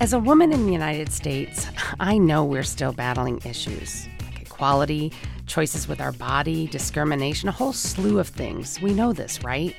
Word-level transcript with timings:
As 0.00 0.14
a 0.14 0.18
woman 0.18 0.50
in 0.50 0.64
the 0.64 0.72
United 0.72 1.12
States, 1.12 1.66
I 2.00 2.16
know 2.16 2.42
we're 2.42 2.62
still 2.62 2.94
battling 2.94 3.38
issues 3.44 4.08
like 4.24 4.40
equality, 4.40 5.12
choices 5.46 5.86
with 5.86 6.00
our 6.00 6.12
body, 6.12 6.68
discrimination, 6.68 7.50
a 7.50 7.52
whole 7.52 7.74
slew 7.74 8.18
of 8.18 8.26
things. 8.26 8.80
We 8.80 8.94
know 8.94 9.12
this, 9.12 9.44
right? 9.44 9.76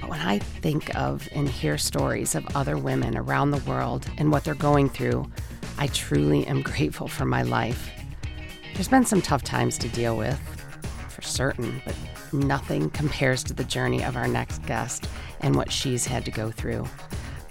But 0.00 0.08
when 0.08 0.20
I 0.20 0.38
think 0.38 0.96
of 0.96 1.28
and 1.32 1.46
hear 1.46 1.76
stories 1.76 2.34
of 2.34 2.46
other 2.56 2.78
women 2.78 3.18
around 3.18 3.50
the 3.50 3.62
world 3.70 4.08
and 4.16 4.32
what 4.32 4.44
they're 4.44 4.54
going 4.54 4.88
through, 4.88 5.30
I 5.76 5.88
truly 5.88 6.46
am 6.46 6.62
grateful 6.72 7.06
for 7.06 7.26
my 7.26 7.42
life. 7.42 7.90
There's 8.72 8.88
been 8.88 9.04
some 9.04 9.20
tough 9.20 9.42
times 9.42 9.76
to 9.76 9.88
deal 9.90 10.16
with, 10.16 10.40
for 11.10 11.20
certain, 11.20 11.82
but 11.84 11.94
nothing 12.32 12.88
compares 12.88 13.44
to 13.44 13.52
the 13.52 13.64
journey 13.64 14.02
of 14.04 14.16
our 14.16 14.26
next 14.26 14.64
guest 14.64 15.06
and 15.40 15.54
what 15.54 15.70
she's 15.70 16.06
had 16.06 16.24
to 16.24 16.30
go 16.30 16.50
through. 16.50 16.86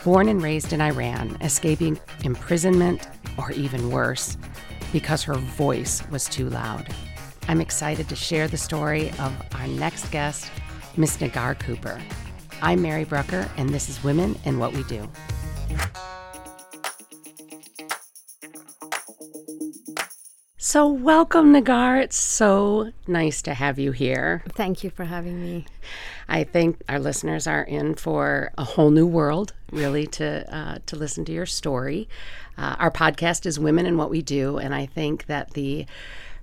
Born 0.03 0.27
and 0.27 0.43
raised 0.43 0.73
in 0.73 0.81
Iran, 0.81 1.37
escaping 1.39 1.97
imprisonment 2.25 3.07
or 3.37 3.51
even 3.53 3.89
worse 3.89 4.37
because 4.91 5.23
her 5.23 5.35
voice 5.35 6.03
was 6.11 6.25
too 6.25 6.49
loud. 6.49 6.93
I'm 7.47 7.61
excited 7.61 8.09
to 8.09 8.15
share 8.15 8.49
the 8.49 8.57
story 8.57 9.11
of 9.11 9.33
our 9.55 9.67
next 9.67 10.11
guest, 10.11 10.51
Miss 10.97 11.15
Negar 11.17 11.57
Cooper. 11.57 12.01
I'm 12.61 12.81
Mary 12.81 13.05
Brucker, 13.05 13.49
and 13.55 13.69
this 13.69 13.87
is 13.87 14.03
Women 14.03 14.37
and 14.43 14.59
What 14.59 14.73
We 14.73 14.83
Do. 14.83 15.09
So, 20.73 20.87
welcome, 20.87 21.53
Negar. 21.53 22.01
It's 22.01 22.17
so 22.17 22.91
nice 23.05 23.43
to 23.43 23.53
have 23.53 23.77
you 23.77 23.91
here. 23.91 24.41
Thank 24.53 24.83
you 24.83 24.89
for 24.89 25.05
having 25.05 25.39
me. 25.39 25.67
I 26.27 26.43
think 26.43 26.81
our 26.89 26.97
listeners 26.97 27.45
are 27.45 27.61
in 27.61 27.93
for 27.93 28.51
a 28.57 28.63
whole 28.63 28.89
new 28.89 29.05
world, 29.05 29.53
really, 29.71 30.07
to 30.07 30.51
uh, 30.51 30.79
to 30.87 30.95
listen 30.95 31.25
to 31.25 31.31
your 31.31 31.45
story. 31.45 32.09
Uh, 32.57 32.75
our 32.79 32.89
podcast 32.89 33.45
is 33.45 33.59
Women 33.59 33.85
and 33.85 33.99
What 33.99 34.09
We 34.09 34.23
Do, 34.23 34.57
and 34.57 34.73
I 34.73 34.87
think 34.87 35.27
that 35.27 35.51
the 35.51 35.85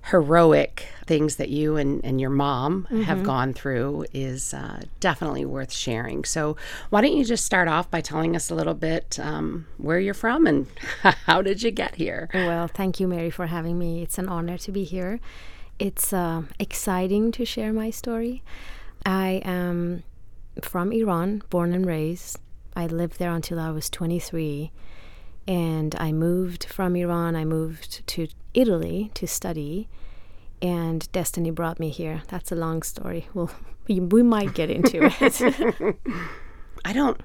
heroic 0.03 0.87
things 1.05 1.35
that 1.35 1.49
you 1.49 1.75
and, 1.75 2.03
and 2.03 2.19
your 2.19 2.29
mom 2.29 2.83
mm-hmm. 2.83 3.01
have 3.01 3.23
gone 3.23 3.53
through 3.53 4.05
is 4.13 4.53
uh, 4.53 4.81
definitely 4.99 5.45
worth 5.45 5.71
sharing. 5.71 6.23
So, 6.23 6.57
why 6.89 7.01
don't 7.01 7.15
you 7.15 7.23
just 7.25 7.45
start 7.45 7.67
off 7.67 7.89
by 7.91 8.01
telling 8.01 8.35
us 8.35 8.49
a 8.49 8.55
little 8.55 8.73
bit 8.73 9.19
um, 9.19 9.67
where 9.77 9.99
you're 9.99 10.13
from 10.13 10.47
and 10.47 10.67
how 11.25 11.41
did 11.41 11.61
you 11.63 11.71
get 11.71 11.95
here? 11.95 12.29
Well, 12.33 12.67
thank 12.67 12.99
you, 12.99 13.07
Mary, 13.07 13.29
for 13.29 13.47
having 13.47 13.77
me. 13.77 14.01
It's 14.01 14.17
an 14.17 14.27
honor 14.27 14.57
to 14.59 14.71
be 14.71 14.83
here. 14.83 15.19
It's 15.79 16.13
uh, 16.13 16.43
exciting 16.59 17.31
to 17.33 17.45
share 17.45 17.73
my 17.73 17.89
story. 17.89 18.43
I 19.05 19.41
am 19.43 20.03
from 20.61 20.91
Iran, 20.91 21.43
born 21.49 21.73
and 21.73 21.85
raised. 21.85 22.39
I 22.75 22.87
lived 22.87 23.19
there 23.19 23.31
until 23.31 23.59
I 23.59 23.71
was 23.71 23.89
23. 23.89 24.71
And 25.47 25.95
I 25.95 26.11
moved 26.11 26.65
from 26.65 26.95
Iran, 26.95 27.35
I 27.35 27.45
moved 27.45 28.05
to 28.07 28.27
Italy 28.53 29.11
to 29.15 29.27
study. 29.27 29.87
And 30.61 31.11
destiny 31.11 31.49
brought 31.49 31.79
me 31.79 31.89
here. 31.89 32.21
That's 32.27 32.51
a 32.51 32.55
long 32.55 32.83
story. 32.83 33.27
Well, 33.33 33.51
we, 33.87 33.99
we 33.99 34.21
might 34.21 34.53
get 34.53 34.69
into 34.69 34.99
it. 35.03 35.95
I 36.85 36.93
don't 36.93 37.19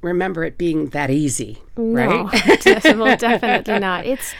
remember 0.00 0.44
it 0.44 0.58
being 0.58 0.88
that 0.88 1.10
easy, 1.10 1.62
no, 1.76 2.24
right? 2.24 2.84
well, 2.84 3.16
definitely 3.16 3.78
not. 3.78 4.04
It's, 4.04 4.34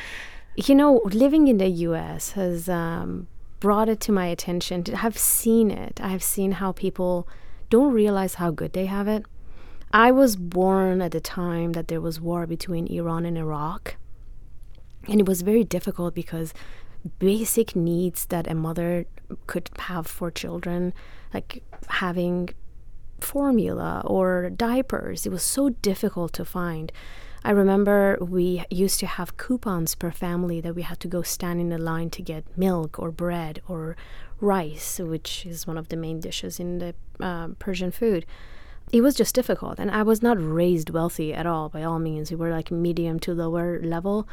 you 0.57 0.75
know, 0.75 1.01
living 1.05 1.49
in 1.49 1.59
the 1.59 1.69
U.S. 1.69 2.33
has 2.33 2.69
um, 2.69 3.29
brought 3.61 3.89
it 3.89 4.01
to 4.01 4.13
my 4.13 4.27
attention. 4.27 4.85
I've 4.95 5.17
seen 5.17 5.71
it. 5.71 6.01
I've 6.03 6.23
seen 6.23 6.53
how 6.53 6.73
people 6.73 7.29
don't 7.71 7.93
realize 7.93 8.35
how 8.35 8.51
good 8.51 8.73
they 8.73 8.87
have 8.87 9.09
it. 9.09 9.25
I 9.93 10.11
was 10.11 10.37
born 10.37 11.03
at 11.03 11.13
the 11.13 11.21
time 11.21 11.73
that 11.73 11.89
there 11.89 12.01
was 12.01 12.21
war 12.21 12.47
between 12.47 12.87
Iran 12.87 13.27
and 13.27 13.37
Iraq. 13.37 13.97
And 15.09 15.21
it 15.21 15.27
was 15.27 15.43
very 15.43 15.65
difficult 15.65 16.15
because 16.15 16.55
basic 17.19 17.75
needs 17.75 18.27
that 18.27 18.47
a 18.47 18.55
mother 18.55 19.07
could 19.47 19.69
have 19.79 20.07
for 20.07 20.31
children, 20.31 20.95
like 21.35 21.63
having 21.89 22.51
formula 23.21 24.03
or 24.05 24.51
diapers, 24.51 25.27
it 25.27 25.31
was 25.31 25.43
so 25.43 25.71
difficult 25.71 26.33
to 26.35 26.45
find. 26.45 26.93
I 27.45 27.51
remember 27.51 28.19
we 28.21 28.65
used 28.71 29.01
to 29.01 29.07
have 29.07 29.37
coupons 29.37 29.95
per 29.95 30.11
family 30.11 30.61
that 30.61 30.75
we 30.75 30.83
had 30.83 31.01
to 31.01 31.09
go 31.09 31.23
stand 31.23 31.61
in 31.61 31.73
a 31.73 31.79
line 31.79 32.11
to 32.11 32.23
get 32.23 32.45
milk 32.57 32.99
or 32.99 33.11
bread 33.11 33.61
or 33.67 33.97
rice, 34.41 35.01
which 35.01 35.45
is 35.45 35.67
one 35.67 35.79
of 35.79 35.89
the 35.89 35.97
main 35.97 36.21
dishes 36.21 36.61
in 36.61 36.79
the 36.79 36.95
uh, 37.21 37.49
Persian 37.59 37.91
food. 37.91 38.27
It 38.91 39.01
was 39.01 39.15
just 39.15 39.35
difficult, 39.35 39.79
and 39.79 39.91
I 39.91 40.03
was 40.03 40.23
not 40.23 40.37
raised 40.41 40.91
wealthy 40.91 41.33
at 41.33 41.47
all 41.47 41.69
by 41.69 41.83
all 41.83 41.99
means. 41.99 42.31
We 42.31 42.37
were 42.37 42.51
like 42.51 42.71
medium 42.71 43.19
to 43.21 43.35
lower 43.35 43.81
level. 43.81 44.29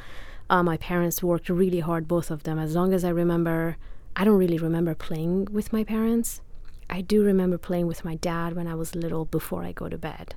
Uh, 0.49 0.63
my 0.63 0.77
parents 0.77 1.21
worked 1.21 1.49
really 1.49 1.79
hard, 1.79 2.07
both 2.07 2.31
of 2.31 2.43
them. 2.43 2.57
As 2.59 2.75
long 2.75 2.93
as 2.93 3.05
I 3.05 3.09
remember, 3.09 3.77
I 4.15 4.23
don't 4.23 4.37
really 4.37 4.57
remember 4.57 4.95
playing 4.95 5.45
with 5.51 5.71
my 5.71 5.83
parents. 5.83 6.41
I 6.89 7.01
do 7.01 7.23
remember 7.23 7.57
playing 7.57 7.87
with 7.87 8.03
my 8.03 8.15
dad 8.15 8.55
when 8.55 8.67
I 8.67 8.73
was 8.73 8.95
little 8.95 9.25
before 9.25 9.63
I 9.63 9.71
go 9.71 9.87
to 9.87 9.97
bed 9.97 10.35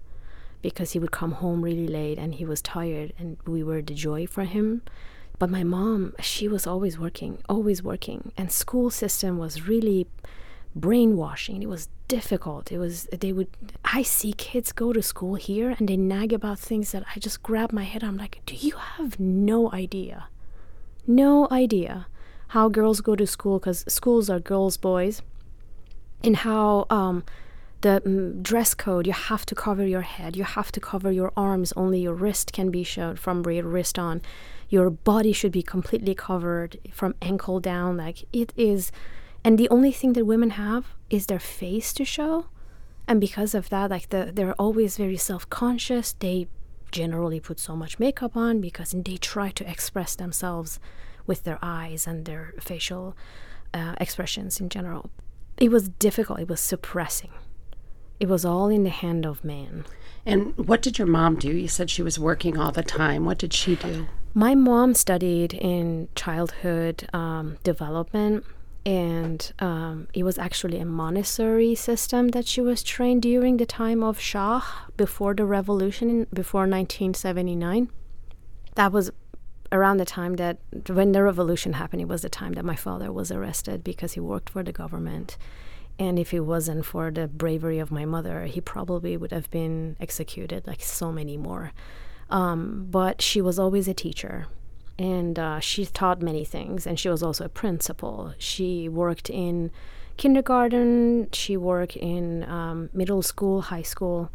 because 0.60 0.92
he 0.92 0.98
would 0.98 1.10
come 1.10 1.32
home 1.32 1.62
really 1.62 1.88
late 1.88 2.18
and 2.18 2.34
he 2.34 2.44
was 2.44 2.62
tired 2.62 3.12
and 3.18 3.36
we 3.46 3.62
were 3.62 3.82
the 3.82 3.94
joy 3.94 4.26
for 4.26 4.44
him 4.44 4.82
but 5.38 5.50
my 5.50 5.64
mom 5.64 6.14
she 6.20 6.46
was 6.46 6.66
always 6.66 6.98
working 6.98 7.38
always 7.48 7.82
working 7.82 8.32
and 8.36 8.52
school 8.52 8.88
system 8.90 9.38
was 9.38 9.66
really 9.66 10.06
brainwashing. 10.74 11.62
It 11.62 11.68
was 11.68 11.88
difficult. 12.08 12.70
It 12.70 12.78
was 12.78 13.08
they 13.10 13.32
would 13.32 13.48
i 13.86 14.02
see 14.02 14.34
kids 14.34 14.70
go 14.70 14.92
to 14.92 15.02
school 15.02 15.34
here 15.34 15.74
and 15.78 15.88
they 15.88 15.96
nag 15.96 16.30
about 16.30 16.58
things 16.58 16.92
that 16.92 17.02
i 17.16 17.18
just 17.18 17.42
grab 17.42 17.72
my 17.72 17.84
head 17.84 18.04
i'm 18.04 18.18
like 18.18 18.40
do 18.44 18.54
you 18.54 18.74
have 18.96 19.18
no 19.18 19.72
idea? 19.72 20.28
No 21.06 21.48
idea 21.50 22.06
how 22.48 22.68
girls 22.68 23.00
go 23.00 23.16
to 23.16 23.26
school 23.26 23.58
because 23.58 23.82
schools 23.88 24.28
are 24.28 24.38
girls 24.38 24.76
boys 24.76 25.22
and 26.22 26.36
how 26.36 26.86
um, 26.90 27.24
the 27.80 28.02
um, 28.04 28.42
dress 28.42 28.74
code 28.74 29.06
you 29.06 29.14
have 29.14 29.46
to 29.46 29.54
cover 29.54 29.86
your 29.86 30.02
head 30.02 30.36
you 30.36 30.44
have 30.44 30.70
to 30.70 30.80
cover 30.80 31.10
your 31.10 31.32
arms 31.34 31.72
only 31.76 32.00
your 32.02 32.14
wrist 32.14 32.52
can 32.52 32.70
be 32.70 32.84
shown 32.84 33.16
from 33.16 33.42
your 33.50 33.64
wrist 33.64 33.98
on. 33.98 34.20
Your 34.68 34.90
body 34.90 35.32
should 35.32 35.52
be 35.52 35.62
completely 35.62 36.14
covered 36.14 36.78
from 36.92 37.14
ankle 37.22 37.58
down 37.58 37.96
like 37.96 38.18
it 38.32 38.52
is 38.56 38.92
and 39.44 39.58
the 39.58 39.68
only 39.68 39.92
thing 39.92 40.12
that 40.12 40.24
women 40.24 40.50
have 40.50 40.86
is 41.10 41.26
their 41.26 41.40
face 41.40 41.92
to 41.92 42.04
show 42.04 42.46
and 43.08 43.20
because 43.20 43.54
of 43.54 43.68
that 43.70 43.90
like 43.90 44.08
the, 44.10 44.30
they're 44.32 44.54
always 44.54 44.96
very 44.96 45.16
self-conscious 45.16 46.14
they 46.20 46.46
generally 46.90 47.40
put 47.40 47.58
so 47.58 47.74
much 47.74 47.98
makeup 47.98 48.36
on 48.36 48.60
because 48.60 48.94
they 48.96 49.16
try 49.16 49.50
to 49.50 49.68
express 49.68 50.14
themselves 50.14 50.78
with 51.26 51.44
their 51.44 51.58
eyes 51.62 52.06
and 52.06 52.24
their 52.24 52.54
facial 52.60 53.16
uh, 53.72 53.94
expressions 53.98 54.60
in 54.60 54.68
general 54.68 55.10
it 55.56 55.70
was 55.70 55.88
difficult 55.88 56.40
it 56.40 56.48
was 56.48 56.60
suppressing 56.60 57.30
it 58.22 58.28
was 58.28 58.44
all 58.44 58.68
in 58.68 58.84
the 58.84 58.90
hand 58.90 59.26
of 59.26 59.44
man. 59.44 59.84
And 60.24 60.56
what 60.56 60.80
did 60.80 60.96
your 60.96 61.08
mom 61.08 61.40
do? 61.40 61.50
You 61.50 61.66
said 61.66 61.90
she 61.90 62.04
was 62.04 62.20
working 62.20 62.56
all 62.56 62.70
the 62.70 62.84
time. 62.84 63.24
What 63.24 63.36
did 63.36 63.52
she 63.52 63.74
do? 63.74 64.06
My 64.32 64.54
mom 64.54 64.94
studied 64.94 65.54
in 65.54 66.06
childhood 66.14 67.08
um, 67.12 67.58
development, 67.64 68.44
and 68.84 69.52
um, 69.58 70.08
it 70.12 70.24
was 70.24 70.38
actually 70.38 70.78
a 70.78 70.84
Montessori 70.84 71.74
system 71.74 72.28
that 72.28 72.46
she 72.46 72.60
was 72.60 72.82
trained 72.82 73.22
during 73.22 73.56
the 73.56 73.66
time 73.66 74.02
of 74.02 74.18
Shah 74.18 74.62
before 74.96 75.34
the 75.34 75.44
revolution, 75.44 76.10
in, 76.10 76.26
before 76.32 76.62
1979. 76.62 77.90
That 78.74 78.92
was 78.92 79.10
around 79.70 79.98
the 79.98 80.04
time 80.04 80.34
that 80.36 80.58
when 80.88 81.12
the 81.12 81.22
revolution 81.22 81.74
happened, 81.74 82.02
it 82.02 82.08
was 82.08 82.22
the 82.22 82.28
time 82.28 82.54
that 82.54 82.64
my 82.64 82.76
father 82.76 83.12
was 83.12 83.30
arrested 83.30 83.84
because 83.84 84.12
he 84.12 84.20
worked 84.20 84.50
for 84.50 84.62
the 84.62 84.72
government 84.72 85.36
and 85.98 86.18
if 86.18 86.32
it 86.32 86.40
wasn't 86.40 86.84
for 86.84 87.10
the 87.10 87.28
bravery 87.28 87.78
of 87.78 87.90
my 87.90 88.04
mother, 88.04 88.46
he 88.46 88.60
probably 88.60 89.16
would 89.16 89.30
have 89.30 89.50
been 89.50 89.96
executed, 90.00 90.66
like 90.66 90.82
so 90.82 91.12
many 91.12 91.36
more. 91.36 91.72
Um, 92.30 92.86
but 92.90 93.20
she 93.20 93.40
was 93.40 93.58
always 93.58 93.88
a 93.88 93.94
teacher, 93.94 94.46
and 95.02 95.38
uh, 95.38 95.60
she 95.60 95.86
taught 95.86 96.22
many 96.22 96.44
things, 96.44 96.86
and 96.86 96.98
she 96.98 97.08
was 97.08 97.22
also 97.22 97.44
a 97.44 97.48
principal. 97.48 98.34
She 98.38 98.88
worked 98.88 99.30
in 99.30 99.70
kindergarten, 100.16 101.28
she 101.32 101.56
worked 101.56 101.96
in 101.96 102.44
um, 102.44 102.90
middle 102.92 103.22
school, 103.22 103.62
high 103.62 103.82
school. 103.82 104.30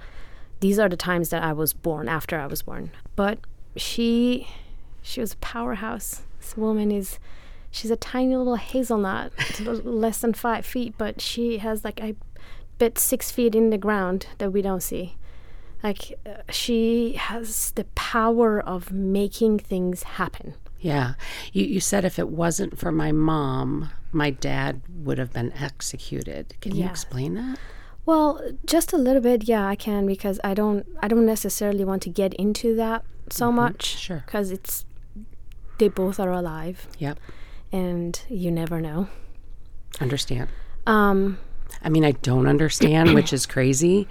These 0.59 0.79
are 0.79 0.89
the 0.89 0.97
times 0.97 1.29
that 1.29 1.43
I 1.43 1.53
was 1.53 1.73
born, 1.73 2.09
after 2.09 2.39
I 2.39 2.47
was 2.47 2.63
born. 2.63 2.91
But 3.15 3.39
she, 3.75 4.47
she 5.01 5.21
was 5.21 5.33
a 5.33 5.37
powerhouse. 5.37 6.23
This 6.39 6.57
woman 6.57 6.91
is 6.91 7.19
she's 7.69 7.91
a 7.91 7.95
tiny 7.95 8.35
little 8.35 8.55
hazelnut, 8.55 9.31
less 9.85 10.21
than 10.21 10.33
five 10.33 10.65
feet, 10.65 10.95
but 10.97 11.21
she 11.21 11.59
has 11.59 11.83
like 11.83 12.01
I 12.01 12.15
bet 12.77 12.97
six 12.97 13.31
feet 13.31 13.55
in 13.55 13.69
the 13.69 13.77
ground 13.77 14.27
that 14.37 14.51
we 14.51 14.61
don't 14.61 14.81
see. 14.81 15.15
Like 15.83 16.19
uh, 16.25 16.41
she 16.49 17.13
has 17.13 17.71
the 17.71 17.85
power 17.95 18.59
of 18.59 18.91
making 18.91 19.59
things 19.59 20.03
happen. 20.03 20.55
Yeah. 20.79 21.13
You, 21.53 21.65
you 21.65 21.79
said 21.79 22.05
if 22.05 22.19
it 22.19 22.29
wasn't 22.29 22.77
for 22.77 22.91
my 22.91 23.11
mom, 23.11 23.89
my 24.11 24.29
dad 24.29 24.81
would 24.89 25.17
have 25.17 25.33
been 25.33 25.51
executed. 25.53 26.55
Can 26.61 26.75
yeah. 26.75 26.85
you 26.85 26.89
explain 26.89 27.35
that? 27.35 27.59
Well, 28.05 28.41
just 28.65 28.93
a 28.93 28.97
little 28.97 29.21
bit, 29.21 29.43
yeah, 29.43 29.67
I 29.67 29.75
can 29.75 30.05
because 30.05 30.39
I 30.43 30.53
don't 30.53 30.85
I 31.01 31.07
don't 31.07 31.25
necessarily 31.25 31.83
want 31.83 32.01
to 32.03 32.09
get 32.09 32.33
into 32.35 32.75
that 32.75 33.03
so 33.29 33.51
much. 33.51 33.83
Sure. 33.83 34.23
Because 34.25 34.51
it's, 34.51 34.85
they 35.77 35.89
both 35.89 36.19
are 36.19 36.31
alive 36.31 36.87
Yep. 36.99 37.19
and 37.71 38.21
you 38.29 38.49
never 38.49 38.79
know. 38.79 39.09
Understand. 39.99 40.49
Um, 40.85 41.37
I 41.83 41.89
mean, 41.89 42.05
I 42.05 42.11
don't 42.11 42.47
understand, 42.47 43.13
which 43.13 43.33
is 43.33 43.45
crazy, 43.45 44.07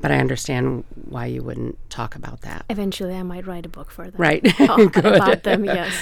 but 0.00 0.10
I 0.10 0.18
understand 0.18 0.84
why 1.08 1.26
you 1.26 1.42
wouldn't 1.42 1.78
talk 1.90 2.14
about 2.16 2.42
that. 2.42 2.64
eventually, 2.68 3.14
I 3.14 3.22
might 3.22 3.46
write 3.46 3.66
a 3.66 3.68
book 3.68 3.90
for 3.90 4.04
them. 4.10 4.20
Right. 4.20 4.42
Oh, 4.60 4.86
Good. 4.92 5.06
about 5.06 5.42
them, 5.42 5.64
yes. 5.64 5.92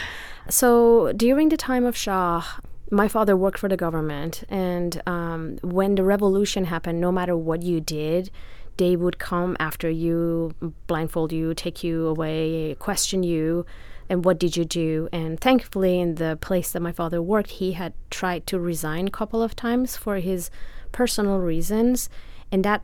So 0.48 1.12
during 1.12 1.48
the 1.48 1.56
time 1.56 1.84
of 1.84 1.96
Shah, 1.96 2.44
my 2.90 3.08
father 3.08 3.36
worked 3.36 3.58
for 3.58 3.68
the 3.68 3.76
government, 3.76 4.44
and 4.48 5.00
um, 5.06 5.58
when 5.62 5.94
the 5.94 6.04
revolution 6.04 6.66
happened, 6.66 7.00
no 7.00 7.10
matter 7.10 7.36
what 7.36 7.62
you 7.62 7.80
did, 7.80 8.30
they 8.76 8.96
would 8.96 9.18
come 9.18 9.56
after 9.60 9.88
you, 9.88 10.54
blindfold 10.86 11.32
you, 11.32 11.54
take 11.54 11.82
you 11.82 12.06
away, 12.06 12.74
question 12.78 13.22
you, 13.22 13.64
and 14.08 14.24
what 14.24 14.38
did 14.38 14.56
you 14.56 14.64
do? 14.64 15.08
And 15.12 15.40
thankfully, 15.40 15.98
in 16.00 16.16
the 16.16 16.36
place 16.40 16.72
that 16.72 16.80
my 16.80 16.92
father 16.92 17.22
worked, 17.22 17.52
he 17.52 17.72
had 17.72 17.94
tried 18.10 18.46
to 18.48 18.58
resign 18.58 19.06
a 19.06 19.10
couple 19.10 19.42
of 19.42 19.56
times 19.56 19.96
for 19.96 20.16
his 20.16 20.50
personal 20.92 21.38
reasons, 21.38 22.08
and 22.52 22.64
that 22.64 22.82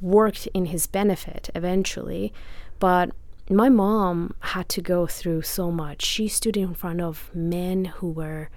worked 0.00 0.46
in 0.54 0.66
his 0.66 0.86
benefit 0.86 1.50
eventually. 1.54 2.32
But 2.78 3.10
my 3.50 3.68
mom 3.68 4.34
had 4.40 4.68
to 4.70 4.80
go 4.80 5.06
through 5.06 5.42
so 5.42 5.70
much. 5.70 6.04
She 6.04 6.28
stood 6.28 6.56
in 6.56 6.74
front 6.74 7.00
of 7.00 7.30
men 7.34 7.86
who 7.86 8.10
were 8.10 8.48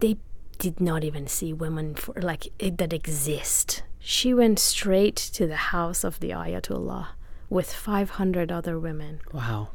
they 0.00 0.16
did 0.58 0.80
not 0.80 1.04
even 1.04 1.26
see 1.26 1.52
women 1.52 1.94
for 1.94 2.14
like 2.20 2.48
it, 2.58 2.78
that 2.78 2.92
exist. 2.92 3.82
She 3.98 4.32
went 4.32 4.58
straight 4.58 5.16
to 5.16 5.46
the 5.46 5.56
house 5.56 6.04
of 6.04 6.20
the 6.20 6.30
Ayatollah 6.30 7.08
with 7.50 7.72
500 7.72 8.52
other 8.52 8.78
women 8.78 9.20
wow. 9.32 9.68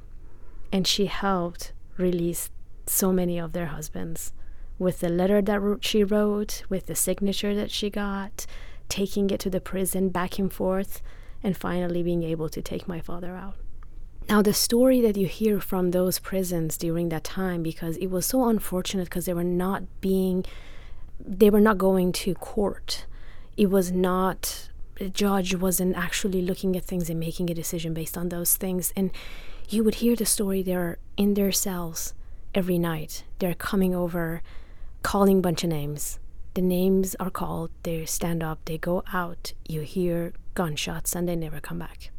and 0.71 0.85
she 0.85 1.07
helped 1.07 1.73
release 1.97 2.49
so 2.85 3.11
many 3.11 3.39
of 3.39 3.53
their 3.53 3.67
husbands 3.67 4.31
with 4.79 4.99
the 4.99 5.09
letter 5.09 5.41
that 5.41 5.77
she 5.81 6.03
wrote, 6.03 6.63
with 6.69 6.87
the 6.87 6.95
signature 6.95 7.55
that 7.55 7.71
she 7.71 7.89
got, 7.89 8.45
taking 8.89 9.29
it 9.29 9.39
to 9.41 9.49
the 9.49 9.61
prison 9.61 10.09
back 10.09 10.37
and 10.39 10.51
forth, 10.51 11.01
and 11.41 11.57
finally 11.57 12.03
being 12.03 12.23
able 12.23 12.49
to 12.49 12.61
take 12.61 12.87
my 12.87 13.01
father 13.01 13.35
out. 13.35 13.55
Now, 14.29 14.41
the 14.41 14.53
story 14.53 15.01
that 15.01 15.17
you 15.17 15.27
hear 15.27 15.59
from 15.59 15.91
those 15.91 16.19
prisons 16.19 16.77
during 16.77 17.09
that 17.09 17.25
time, 17.25 17.61
because 17.61 17.97
it 17.97 18.07
was 18.07 18.25
so 18.25 18.47
unfortunate 18.47 19.05
because 19.05 19.25
they 19.25 19.33
were 19.33 19.43
not 19.43 19.83
being, 19.99 20.45
they 21.19 21.49
were 21.49 21.59
not 21.59 21.77
going 21.77 22.13
to 22.13 22.33
court. 22.35 23.05
It 23.57 23.69
was 23.69 23.91
not, 23.91 24.69
the 24.95 25.09
judge 25.09 25.55
wasn't 25.55 25.97
actually 25.97 26.41
looking 26.41 26.77
at 26.77 26.85
things 26.85 27.09
and 27.09 27.19
making 27.19 27.49
a 27.49 27.53
decision 27.53 27.93
based 27.93 28.17
on 28.17 28.29
those 28.29 28.55
things. 28.55 28.93
And 28.95 29.11
you 29.67 29.83
would 29.83 29.95
hear 29.95 30.15
the 30.15 30.25
story 30.25 30.61
they're 30.61 30.97
in 31.17 31.33
their 31.33 31.51
cells 31.51 32.13
every 32.55 32.77
night. 32.77 33.25
They're 33.39 33.53
coming 33.53 33.93
over, 33.93 34.41
calling 35.01 35.41
bunch 35.41 35.65
of 35.65 35.69
names. 35.69 36.19
The 36.53 36.61
names 36.61 37.15
are 37.19 37.31
called, 37.31 37.71
they 37.83 38.05
stand 38.05 38.43
up, 38.43 38.59
they 38.65 38.77
go 38.77 39.03
out, 39.11 39.53
you 39.67 39.81
hear 39.81 40.33
gunshots, 40.53 41.15
and 41.15 41.27
they 41.27 41.35
never 41.35 41.59
come 41.59 41.79
back. 41.79 42.11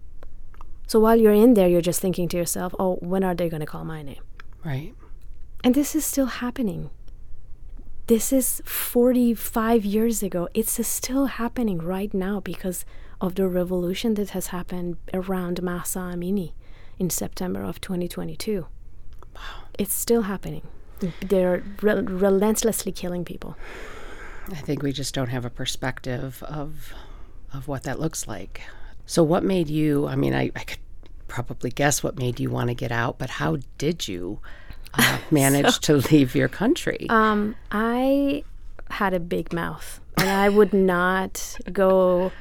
So 0.86 0.98
while 1.00 1.16
you're 1.16 1.32
in 1.32 1.54
there, 1.54 1.68
you're 1.68 1.80
just 1.80 2.00
thinking 2.00 2.28
to 2.28 2.36
yourself, 2.36 2.74
oh, 2.78 2.96
when 2.96 3.24
are 3.24 3.34
they 3.34 3.48
going 3.48 3.60
to 3.60 3.66
call 3.66 3.84
my 3.84 4.02
name? 4.02 4.22
Right. 4.64 4.94
And 5.62 5.74
this 5.74 5.94
is 5.94 6.04
still 6.04 6.26
happening. 6.26 6.90
This 8.06 8.32
is 8.32 8.60
45 8.66 9.84
years 9.84 10.22
ago. 10.22 10.48
It's 10.52 10.86
still 10.86 11.26
happening 11.26 11.78
right 11.78 12.12
now 12.12 12.40
because 12.40 12.84
of 13.20 13.36
the 13.36 13.48
revolution 13.48 14.14
that 14.14 14.30
has 14.30 14.48
happened 14.48 14.98
around 15.14 15.62
Mahsa 15.62 16.00
Amini 16.00 16.52
in 16.98 17.08
September 17.08 17.62
of 17.62 17.80
2022. 17.80 18.66
Wow. 19.34 19.40
It's 19.78 19.94
still 19.94 20.22
happening. 20.22 20.62
They're 21.20 21.62
re- 21.80 22.02
relentlessly 22.02 22.92
killing 22.92 23.24
people. 23.24 23.56
I 24.50 24.56
think 24.56 24.82
we 24.82 24.92
just 24.92 25.14
don't 25.14 25.28
have 25.28 25.44
a 25.44 25.50
perspective 25.50 26.42
of 26.42 26.92
of 27.52 27.68
what 27.68 27.84
that 27.84 28.00
looks 28.00 28.26
like. 28.26 28.62
So 29.06 29.22
what 29.22 29.44
made 29.44 29.68
you 29.68 30.06
I 30.06 30.16
mean 30.16 30.34
I, 30.34 30.50
I 30.54 30.64
could 30.64 30.78
probably 31.28 31.70
guess 31.70 32.02
what 32.02 32.16
made 32.16 32.38
you 32.38 32.50
want 32.50 32.68
to 32.68 32.74
get 32.74 32.92
out, 32.92 33.18
but 33.18 33.30
how 33.30 33.58
did 33.78 34.06
you 34.06 34.40
uh, 34.94 35.18
manage 35.30 35.80
to 35.80 35.96
leave 35.96 36.34
your 36.34 36.48
country? 36.48 37.06
Um, 37.08 37.56
I 37.72 38.44
had 38.90 39.14
a 39.14 39.20
big 39.20 39.52
mouth, 39.52 40.00
and 40.16 40.28
I 40.28 40.48
would 40.48 40.72
not 40.72 41.56
go. 41.72 42.32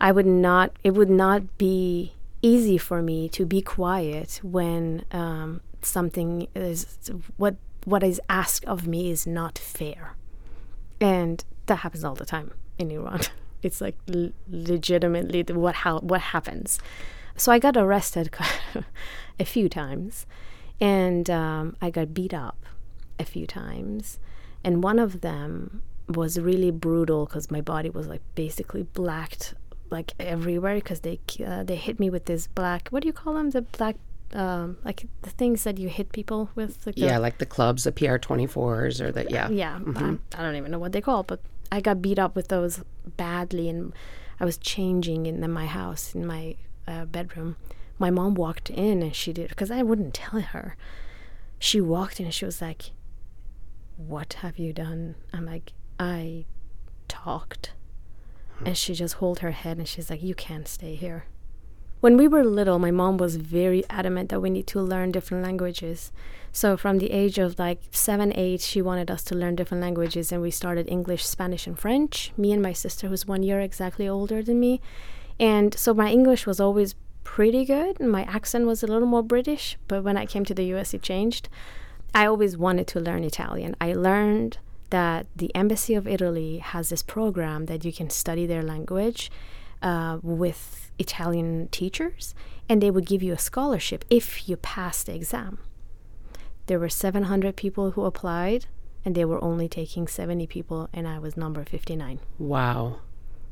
I 0.00 0.10
would 0.12 0.26
not. 0.26 0.72
It 0.82 0.92
would 0.92 1.10
not 1.10 1.58
be 1.58 2.12
easy 2.42 2.78
for 2.78 3.00
me 3.02 3.28
to 3.28 3.46
be 3.46 3.62
quiet 3.62 4.40
when 4.42 5.04
um, 5.12 5.60
something 5.82 6.48
is 6.54 6.98
what 7.36 7.56
what 7.84 8.02
is 8.02 8.20
asked 8.28 8.64
of 8.64 8.86
me 8.86 9.10
is 9.10 9.26
not 9.26 9.58
fair, 9.58 10.16
and 11.02 11.44
that 11.66 11.76
happens 11.76 12.04
all 12.04 12.14
the 12.14 12.24
time 12.24 12.52
in 12.78 12.90
Iran. 12.90 13.20
It's 13.62 13.80
like 13.80 13.96
l- 14.12 14.32
legitimately 14.50 15.44
what 15.54 15.76
how 15.76 16.00
what 16.00 16.20
happens. 16.20 16.80
So 17.36 17.52
I 17.52 17.60
got 17.60 17.76
arrested 17.76 18.28
a 19.38 19.44
few 19.44 19.68
times, 19.68 20.26
and 20.80 21.30
um, 21.30 21.76
I 21.80 21.90
got 21.90 22.12
beat 22.12 22.34
up 22.34 22.66
a 23.20 23.24
few 23.24 23.46
times, 23.46 24.18
and 24.64 24.82
one 24.82 24.98
of 24.98 25.20
them 25.20 25.82
was 26.08 26.40
really 26.40 26.72
brutal 26.72 27.26
because 27.26 27.52
my 27.52 27.60
body 27.60 27.88
was 27.88 28.08
like 28.08 28.22
basically 28.34 28.82
blacked 28.82 29.54
like 29.90 30.12
everywhere 30.18 30.74
because 30.74 31.00
they 31.00 31.20
uh, 31.46 31.62
they 31.62 31.76
hit 31.76 32.00
me 32.00 32.10
with 32.10 32.24
this 32.24 32.48
black 32.48 32.88
what 32.90 33.02
do 33.02 33.06
you 33.06 33.12
call 33.12 33.34
them 33.34 33.50
the 33.50 33.62
black 33.62 33.94
um, 34.34 34.78
like 34.84 35.06
the 35.22 35.30
things 35.30 35.64
that 35.64 35.78
you 35.78 35.88
hit 35.88 36.12
people 36.12 36.50
with 36.54 36.86
like 36.86 36.94
the- 36.96 37.02
yeah, 37.02 37.18
like 37.18 37.38
the 37.38 37.46
clubs, 37.46 37.84
the 37.84 37.92
PR 37.92 38.16
twenty 38.16 38.46
fours 38.46 39.00
or 39.00 39.12
the 39.12 39.26
yeah. 39.30 39.48
yeah, 39.48 39.76
um, 39.76 40.20
I 40.36 40.42
don't 40.42 40.56
even 40.56 40.70
know 40.70 40.78
what 40.78 40.92
they 40.92 41.00
call, 41.00 41.22
but 41.22 41.40
I 41.70 41.80
got 41.80 42.00
beat 42.02 42.18
up 42.18 42.34
with 42.34 42.48
those 42.48 42.82
badly, 43.16 43.68
and 43.68 43.92
I 44.40 44.44
was 44.44 44.56
changing 44.58 45.26
in 45.26 45.50
my 45.50 45.66
house 45.66 46.14
in 46.14 46.26
my 46.26 46.56
uh, 46.86 47.04
bedroom. 47.06 47.56
My 47.98 48.10
mom 48.10 48.34
walked 48.34 48.70
in, 48.70 49.02
and 49.02 49.14
she 49.14 49.32
did 49.32 49.48
because 49.50 49.70
I 49.70 49.82
wouldn't 49.82 50.14
tell 50.14 50.40
her. 50.40 50.76
She 51.58 51.80
walked 51.80 52.18
in, 52.18 52.26
and 52.26 52.34
she 52.34 52.44
was 52.44 52.60
like, 52.60 52.90
"What 53.96 54.34
have 54.34 54.58
you 54.58 54.72
done?" 54.72 55.14
I'm 55.32 55.46
like, 55.46 55.72
"I 55.98 56.46
talked," 57.08 57.72
and 58.64 58.76
she 58.76 58.94
just 58.94 59.14
hold 59.14 59.38
her 59.40 59.52
head, 59.52 59.78
and 59.78 59.86
she's 59.86 60.10
like, 60.10 60.22
"You 60.22 60.34
can't 60.34 60.66
stay 60.66 60.94
here." 60.94 61.26
When 62.02 62.16
we 62.16 62.26
were 62.26 62.42
little, 62.42 62.80
my 62.80 62.90
mom 62.90 63.16
was 63.16 63.36
very 63.36 63.84
adamant 63.88 64.28
that 64.30 64.40
we 64.40 64.50
need 64.50 64.66
to 64.66 64.80
learn 64.80 65.12
different 65.12 65.44
languages. 65.44 66.10
So 66.50 66.76
from 66.76 66.98
the 66.98 67.12
age 67.12 67.38
of 67.38 67.60
like 67.60 67.80
seven, 67.92 68.32
eight, 68.34 68.60
she 68.60 68.82
wanted 68.82 69.08
us 69.08 69.22
to 69.22 69.36
learn 69.36 69.54
different 69.54 69.82
languages, 69.82 70.32
and 70.32 70.42
we 70.42 70.50
started 70.50 70.88
English, 70.88 71.24
Spanish, 71.24 71.64
and 71.68 71.78
French. 71.78 72.32
Me 72.36 72.50
and 72.50 72.60
my 72.60 72.72
sister, 72.72 73.06
who's 73.06 73.24
one 73.24 73.44
year 73.44 73.60
exactly 73.60 74.08
older 74.08 74.42
than 74.42 74.58
me, 74.58 74.80
and 75.38 75.78
so 75.78 75.94
my 75.94 76.10
English 76.10 76.44
was 76.44 76.58
always 76.58 76.96
pretty 77.22 77.64
good, 77.64 78.00
and 78.00 78.10
my 78.10 78.24
accent 78.24 78.66
was 78.66 78.82
a 78.82 78.88
little 78.88 79.06
more 79.06 79.22
British. 79.22 79.78
But 79.86 80.02
when 80.02 80.16
I 80.16 80.26
came 80.26 80.44
to 80.46 80.54
the 80.54 80.64
U.S., 80.74 80.92
it 80.92 81.02
changed. 81.02 81.48
I 82.12 82.26
always 82.26 82.56
wanted 82.56 82.88
to 82.88 83.00
learn 83.00 83.22
Italian. 83.22 83.76
I 83.80 83.92
learned 83.92 84.58
that 84.90 85.28
the 85.36 85.54
Embassy 85.54 85.94
of 85.94 86.08
Italy 86.08 86.58
has 86.58 86.88
this 86.88 87.04
program 87.04 87.66
that 87.66 87.84
you 87.84 87.92
can 87.92 88.10
study 88.10 88.44
their 88.44 88.64
language 88.64 89.30
uh, 89.82 90.18
with 90.20 90.81
Italian 90.98 91.68
teachers, 91.68 92.34
and 92.68 92.82
they 92.82 92.90
would 92.90 93.06
give 93.06 93.22
you 93.22 93.32
a 93.32 93.38
scholarship 93.38 94.04
if 94.10 94.48
you 94.48 94.56
passed 94.56 95.06
the 95.06 95.14
exam. 95.14 95.58
There 96.66 96.78
were 96.78 96.88
700 96.88 97.56
people 97.56 97.92
who 97.92 98.04
applied, 98.04 98.66
and 99.04 99.14
they 99.14 99.24
were 99.24 99.42
only 99.42 99.68
taking 99.68 100.06
70 100.06 100.46
people, 100.46 100.88
and 100.92 101.08
I 101.08 101.18
was 101.18 101.36
number 101.36 101.64
59. 101.64 102.20
Wow. 102.38 103.00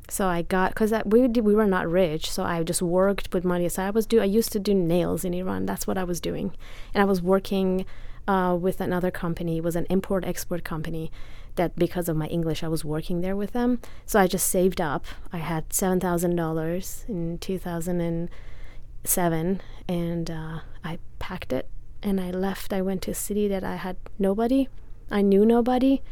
So 0.09 0.27
I 0.27 0.43
got 0.43 0.73
because 0.73 0.93
we 1.05 1.27
did, 1.29 1.45
we 1.45 1.55
were 1.55 1.67
not 1.67 1.89
rich, 1.89 2.31
so 2.31 2.43
I 2.43 2.63
just 2.65 2.83
worked 2.83 3.33
with 3.33 3.45
money. 3.45 3.69
So 3.69 3.85
I 3.85 3.91
was 3.91 4.07
do 4.07 4.21
I 4.21 4.25
used 4.25 4.51
to 4.53 4.59
do 4.59 4.75
nails 4.75 5.25
in 5.25 5.35
Iran. 5.35 5.67
That's 5.67 5.87
what 5.87 5.97
I 5.97 6.03
was 6.03 6.21
doing, 6.21 6.53
and 6.93 7.01
I 7.01 7.05
was 7.05 7.23
working 7.23 7.87
uh, 8.27 8.57
with 8.61 8.81
another 8.81 9.13
company. 9.13 9.59
It 9.59 9.65
was 9.65 9.77
an 9.77 9.87
import 9.89 10.25
export 10.25 10.65
company 10.65 11.13
that 11.57 11.77
because 11.77 12.09
of 12.09 12.17
my 12.17 12.27
English, 12.27 12.63
I 12.63 12.69
was 12.69 12.85
working 12.85 13.21
there 13.21 13.37
with 13.37 13.53
them. 13.53 13.81
So 14.07 14.19
I 14.21 14.27
just 14.27 14.49
saved 14.49 14.81
up. 14.81 15.05
I 15.33 15.39
had 15.39 15.73
seven 15.73 16.01
thousand 16.01 16.37
dollars 16.37 17.05
in 17.09 17.39
two 17.39 17.59
thousand 17.59 18.01
and 18.01 18.29
seven, 19.05 19.61
and 19.89 20.31
uh, 20.31 20.61
I 20.85 20.99
packed 21.19 21.53
it 21.53 21.69
and 22.03 22.21
I 22.21 22.31
left. 22.31 22.73
I 22.73 22.83
went 22.83 23.03
to 23.03 23.11
a 23.11 23.15
city 23.15 23.49
that 23.49 23.65
I 23.65 23.77
had 23.77 23.97
nobody. 24.19 24.69
I 25.11 25.23
knew 25.23 25.45
nobody 25.45 26.03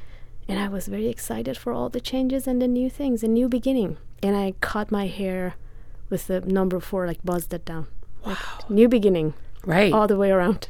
and 0.49 0.59
I 0.59 0.69
was 0.69 0.89
very 0.89 1.09
excited 1.09 1.57
for 1.57 1.73
all 1.73 1.89
the 1.89 2.01
changes 2.01 2.47
and 2.47 2.61
the 2.61 2.67
new 2.69 2.89
things, 2.91 3.23
a 3.23 3.29
new 3.29 3.49
beginning. 3.49 3.99
And 4.23 4.37
I 4.37 4.55
cut 4.61 4.91
my 4.91 5.07
hair 5.07 5.55
with 6.11 6.27
the 6.27 6.41
number 6.41 6.81
four, 6.81 7.07
like 7.07 7.23
buzzed 7.25 7.53
it 7.55 7.65
down. 7.65 7.87
Like, 8.25 8.39
new 8.69 8.89
beginning, 8.89 9.35
Right. 9.65 9.93
all 9.93 10.07
the 10.07 10.17
way 10.17 10.31
around. 10.31 10.69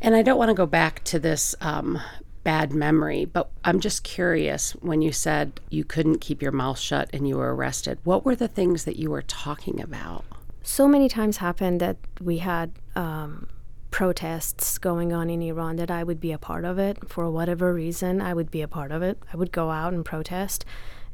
And 0.00 0.14
I 0.14 0.22
don't 0.22 0.38
want 0.38 0.48
to 0.50 0.54
go 0.54 0.66
back 0.66 1.02
to 1.04 1.18
this 1.18 1.54
um, 1.60 2.00
bad 2.44 2.72
memory, 2.72 3.24
but 3.24 3.50
I'm 3.64 3.80
just 3.80 4.02
curious 4.02 4.72
when 4.72 5.02
you 5.02 5.12
said 5.12 5.60
you 5.70 5.84
couldn't 5.84 6.20
keep 6.20 6.42
your 6.42 6.52
mouth 6.52 6.78
shut 6.78 7.10
and 7.12 7.28
you 7.28 7.36
were 7.36 7.54
arrested, 7.54 7.98
what 8.04 8.24
were 8.24 8.36
the 8.36 8.48
things 8.48 8.84
that 8.84 8.96
you 8.98 9.10
were 9.10 9.22
talking 9.22 9.80
about? 9.80 10.24
So 10.62 10.86
many 10.86 11.08
times 11.08 11.38
happened 11.38 11.80
that 11.80 11.96
we 12.20 12.38
had 12.38 12.72
um, 12.94 13.48
protests 13.90 14.78
going 14.78 15.12
on 15.12 15.30
in 15.30 15.42
Iran 15.42 15.76
that 15.76 15.90
I 15.90 16.02
would 16.02 16.20
be 16.20 16.32
a 16.32 16.38
part 16.38 16.64
of 16.64 16.78
it 16.78 17.08
for 17.08 17.30
whatever 17.30 17.72
reason. 17.72 18.20
I 18.20 18.34
would 18.34 18.50
be 18.50 18.62
a 18.62 18.68
part 18.68 18.90
of 18.90 19.02
it. 19.02 19.18
I 19.32 19.36
would 19.36 19.52
go 19.52 19.70
out 19.70 19.92
and 19.92 20.04
protest, 20.04 20.64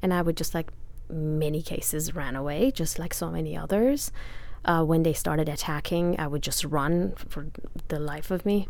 and 0.02 0.14
I 0.14 0.22
would 0.22 0.36
just 0.36 0.54
like 0.54 0.70
many 1.10 1.62
cases 1.62 2.14
ran 2.14 2.36
away, 2.36 2.70
just 2.70 2.98
like 2.98 3.14
so 3.14 3.30
many 3.30 3.56
others. 3.56 4.12
Uh, 4.64 4.84
when 4.84 5.02
they 5.02 5.12
started 5.12 5.48
attacking, 5.48 6.18
I 6.18 6.26
would 6.26 6.42
just 6.42 6.64
run 6.64 7.14
for 7.16 7.46
the 7.88 7.98
life 7.98 8.30
of 8.30 8.44
me. 8.44 8.68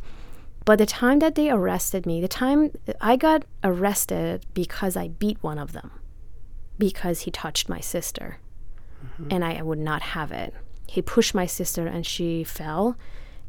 But 0.69 0.77
the 0.79 0.85
time 0.85 1.21
that 1.21 1.35
they 1.35 1.49
arrested 1.49 2.05
me, 2.05 2.21
the 2.21 2.29
time 2.29 2.73
I 3.01 3.17
got 3.17 3.47
arrested 3.65 4.45
because 4.53 4.99
I 4.99 5.09
beat 5.09 5.43
one 5.43 5.57
of 5.57 5.73
them 5.73 5.93
because 6.77 7.21
he 7.21 7.31
touched 7.31 7.71
my 7.71 7.81
sister 7.81 8.37
mm-hmm. 9.03 9.29
and 9.31 9.47
I 9.47 9.63
would 9.63 9.79
not 9.79 10.03
have 10.03 10.31
it. 10.31 10.53
He 10.87 11.01
pushed 11.01 11.35
my 11.35 11.47
sister 11.47 11.87
and 11.87 12.05
she 12.05 12.45
fell 12.45 12.99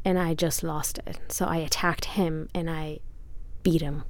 and 0.02 0.18
I 0.18 0.32
just 0.32 0.62
lost 0.62 0.98
it. 1.06 1.20
So 1.28 1.44
I 1.44 1.58
attacked 1.58 2.06
him 2.06 2.48
and 2.54 2.70
I 2.70 3.00
beat 3.62 3.82
him 3.82 4.04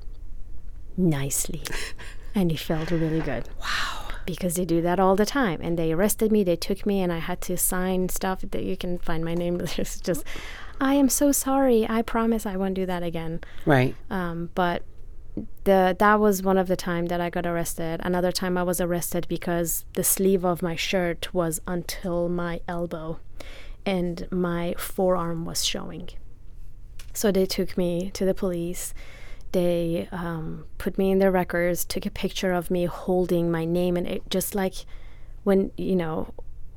nicely. 0.96 1.64
and 2.36 2.52
he 2.52 2.56
felt 2.56 2.92
really 2.92 3.22
good. 3.22 3.48
Wow 3.60 4.06
because 4.26 4.54
they 4.54 4.64
do 4.64 4.80
that 4.82 5.00
all 5.00 5.16
the 5.16 5.26
time. 5.26 5.60
And 5.60 5.78
they 5.78 5.92
arrested 5.92 6.30
me, 6.30 6.44
they 6.44 6.54
took 6.54 6.86
me, 6.86 7.00
and 7.00 7.12
I 7.12 7.18
had 7.18 7.40
to 7.42 7.56
sign 7.56 8.08
stuff 8.08 8.42
that 8.42 8.62
you 8.62 8.76
can 8.76 8.98
find 8.98 9.24
my 9.24 9.34
name. 9.34 9.60
It's 9.76 10.00
just, 10.00 10.24
I 10.80 10.94
am 10.94 11.08
so 11.08 11.32
sorry. 11.32 11.86
I 11.88 12.02
promise 12.02 12.46
I 12.46 12.56
won't 12.56 12.74
do 12.74 12.86
that 12.86 13.02
again. 13.02 13.40
Right. 13.66 13.94
Um, 14.08 14.50
but 14.54 14.82
the 15.64 15.94
that 15.98 16.20
was 16.20 16.42
one 16.42 16.58
of 16.58 16.68
the 16.68 16.76
time 16.76 17.06
that 17.06 17.20
I 17.20 17.30
got 17.30 17.46
arrested. 17.46 18.00
Another 18.02 18.32
time 18.32 18.56
I 18.56 18.62
was 18.62 18.80
arrested 18.80 19.26
because 19.28 19.84
the 19.94 20.04
sleeve 20.04 20.44
of 20.44 20.62
my 20.62 20.76
shirt 20.76 21.32
was 21.32 21.60
until 21.66 22.28
my 22.28 22.60
elbow, 22.66 23.20
and 23.84 24.26
my 24.30 24.74
forearm 24.78 25.44
was 25.44 25.64
showing. 25.64 26.08
So 27.12 27.30
they 27.30 27.46
took 27.46 27.76
me 27.76 28.10
to 28.14 28.24
the 28.24 28.34
police 28.34 28.94
they 29.52 30.08
um, 30.12 30.64
put 30.78 30.96
me 30.96 31.10
in 31.10 31.18
their 31.18 31.30
records, 31.30 31.84
took 31.84 32.06
a 32.06 32.10
picture 32.10 32.52
of 32.52 32.70
me 32.70 32.84
holding 32.84 33.50
my 33.50 33.64
name, 33.64 33.96
and 33.96 34.06
it 34.06 34.30
just 34.30 34.54
like 34.54 34.74
when 35.42 35.72
you 35.76 35.96
know 35.96 36.32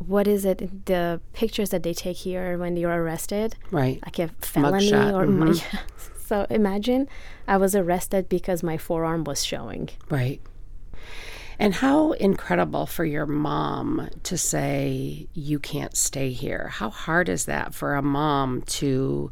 what 0.07 0.27
is 0.27 0.45
it 0.45 0.85
the 0.85 1.19
pictures 1.33 1.69
that 1.69 1.83
they 1.83 1.93
take 1.93 2.17
here 2.17 2.57
when 2.57 2.75
you're 2.77 3.03
arrested 3.03 3.55
right 3.71 3.99
like 4.03 4.19
a 4.19 4.27
felony 4.39 4.91
Mugshot. 4.91 5.13
or 5.13 5.25
mm-hmm. 5.25 5.75
yeah. 5.75 5.81
so 6.25 6.45
imagine 6.49 7.07
i 7.47 7.57
was 7.57 7.75
arrested 7.75 8.29
because 8.29 8.63
my 8.63 8.77
forearm 8.77 9.23
was 9.23 9.43
showing 9.43 9.89
right 10.09 10.41
and 11.59 11.75
how 11.75 12.13
incredible 12.13 12.85
for 12.85 13.05
your 13.05 13.27
mom 13.27 14.09
to 14.23 14.37
say 14.37 15.27
you 15.33 15.59
can't 15.59 15.95
stay 15.95 16.31
here 16.31 16.69
how 16.69 16.89
hard 16.89 17.29
is 17.29 17.45
that 17.45 17.73
for 17.73 17.95
a 17.95 18.01
mom 18.01 18.61
to 18.63 19.31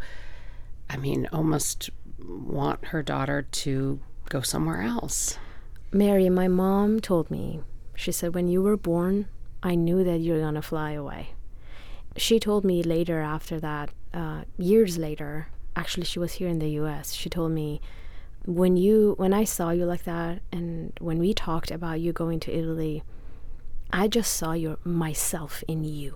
i 0.89 0.97
mean 0.97 1.27
almost 1.31 1.89
want 2.25 2.85
her 2.85 3.01
daughter 3.01 3.41
to 3.41 3.99
go 4.29 4.41
somewhere 4.41 4.81
else. 4.81 5.37
Mary, 5.91 6.29
my 6.29 6.47
mom 6.47 6.99
told 6.99 7.29
me, 7.29 7.61
she 7.95 8.11
said, 8.11 8.33
when 8.33 8.47
you 8.47 8.61
were 8.61 8.77
born, 8.77 9.27
I 9.63 9.75
knew 9.75 10.03
that 10.03 10.19
you're 10.19 10.51
to 10.51 10.61
fly 10.61 10.91
away. 10.91 11.29
She 12.17 12.39
told 12.39 12.65
me 12.65 12.83
later, 12.83 13.21
after 13.21 13.59
that, 13.59 13.91
uh, 14.13 14.43
years 14.57 14.97
later, 14.97 15.47
actually, 15.75 16.05
she 16.05 16.19
was 16.19 16.33
here 16.33 16.49
in 16.49 16.59
the 16.59 16.69
US, 16.71 17.13
she 17.13 17.29
told 17.29 17.51
me, 17.51 17.81
when 18.45 18.75
you 18.75 19.13
when 19.17 19.33
I 19.33 19.43
saw 19.43 19.69
you 19.69 19.85
like 19.85 20.03
that 20.03 20.41
and 20.51 20.93
when 20.99 21.19
we 21.19 21.33
talked 21.33 21.69
about 21.69 21.99
you 21.99 22.11
going 22.11 22.39
to 22.41 22.51
Italy, 22.51 23.03
I 23.93 24.07
just 24.07 24.33
saw 24.33 24.53
your 24.53 24.77
myself 24.83 25.63
in 25.67 25.83
you. 25.83 26.15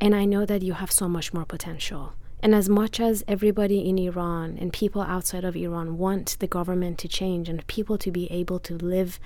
And 0.00 0.14
I 0.14 0.24
know 0.24 0.44
that 0.44 0.62
you 0.62 0.74
have 0.74 0.90
so 0.90 1.08
much 1.08 1.32
more 1.32 1.44
potential. 1.44 2.14
And 2.40 2.54
as 2.54 2.68
much 2.68 2.98
as 2.98 3.22
everybody 3.28 3.88
in 3.88 3.98
Iran 3.98 4.58
and 4.60 4.72
people 4.72 5.00
outside 5.00 5.44
of 5.44 5.54
Iran 5.56 5.96
want 5.96 6.36
the 6.40 6.48
government 6.48 6.98
to 6.98 7.08
change 7.08 7.48
and 7.48 7.64
people 7.68 7.96
to 7.98 8.10
be 8.10 8.30
able 8.32 8.58
to 8.60 8.74
live 8.74 9.20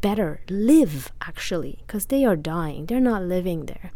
better, 0.00 0.40
live 0.48 1.12
actually, 1.20 1.78
because 1.86 2.06
they 2.06 2.24
are 2.24 2.36
dying, 2.36 2.86
they're 2.86 3.00
not 3.00 3.22
living 3.22 3.66
there. 3.66 3.92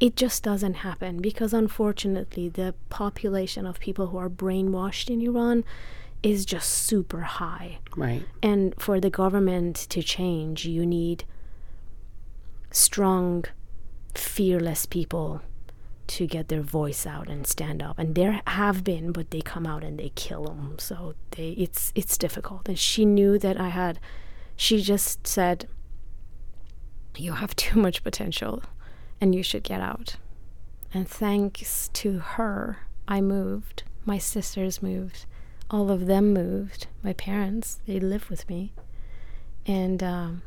It 0.00 0.16
just 0.16 0.42
doesn't 0.42 0.74
happen 0.74 1.20
because 1.20 1.54
unfortunately, 1.54 2.48
the 2.48 2.74
population 2.88 3.66
of 3.66 3.78
people 3.78 4.08
who 4.08 4.18
are 4.18 4.28
brainwashed 4.28 5.08
in 5.08 5.20
Iran 5.20 5.64
is 6.22 6.44
just 6.44 6.70
super 6.70 7.20
high. 7.20 7.78
Right. 7.96 8.24
And 8.42 8.74
for 8.78 8.98
the 8.98 9.10
government 9.10 9.76
to 9.90 10.02
change, 10.02 10.66
you 10.66 10.84
need 10.84 11.24
strong, 12.70 13.44
fearless 14.14 14.86
people 14.86 15.42
to 16.06 16.26
get 16.26 16.48
their 16.48 16.60
voice 16.60 17.06
out 17.06 17.28
and 17.28 17.46
stand 17.46 17.82
up 17.82 17.98
and 17.98 18.14
there 18.14 18.42
have 18.46 18.84
been 18.84 19.10
but 19.10 19.30
they 19.30 19.40
come 19.40 19.66
out 19.66 19.82
and 19.82 19.98
they 19.98 20.10
kill 20.14 20.44
them 20.44 20.76
so 20.78 21.14
they 21.30 21.50
it's 21.50 21.92
it's 21.94 22.18
difficult 22.18 22.68
and 22.68 22.78
she 22.78 23.06
knew 23.06 23.38
that 23.38 23.58
i 23.58 23.68
had 23.68 23.98
she 24.56 24.80
just 24.80 25.26
said 25.26 25.68
you 27.16 27.32
have 27.32 27.54
too 27.56 27.78
much 27.78 28.02
potential 28.02 28.62
and 29.20 29.34
you 29.34 29.42
should 29.42 29.62
get 29.62 29.80
out. 29.80 30.16
And 30.92 31.08
thanks 31.08 31.88
to 31.94 32.18
her 32.18 32.78
i 33.06 33.20
moved. 33.20 33.82
My 34.04 34.18
sisters 34.18 34.82
moved. 34.82 35.26
All 35.70 35.90
of 35.90 36.06
them 36.06 36.32
moved. 36.32 36.86
My 37.02 37.12
parents 37.12 37.80
they 37.86 38.00
live 38.00 38.30
with 38.30 38.48
me. 38.48 38.72
And 39.66 40.02
um, 40.02 40.42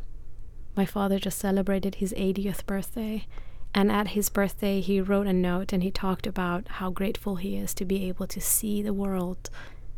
my 0.76 0.86
father 0.86 1.20
just 1.20 1.40
celebrated 1.40 1.96
his 1.96 2.14
80th 2.14 2.66
birthday. 2.66 3.26
And 3.74 3.92
at 3.92 4.10
his 4.10 4.30
birthday, 4.30 4.80
he 4.80 5.02
wrote 5.02 5.28
a 5.28 5.34
note 5.34 5.74
and 5.74 5.84
he 5.84 5.92
talked 5.92 6.26
about 6.26 6.68
how 6.68 6.90
grateful 6.90 7.36
he 7.36 7.58
is 7.58 7.74
to 7.76 7.86
be 7.86 8.08
able 8.08 8.28
to 8.28 8.40
see 8.40 8.82
the 8.82 8.94
world, 8.94 9.50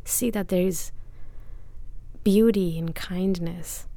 see 0.04 0.30
that 0.32 0.48
there's 0.48 0.92
beauty 2.24 2.78
and 2.78 2.96
kindness. 2.96 3.88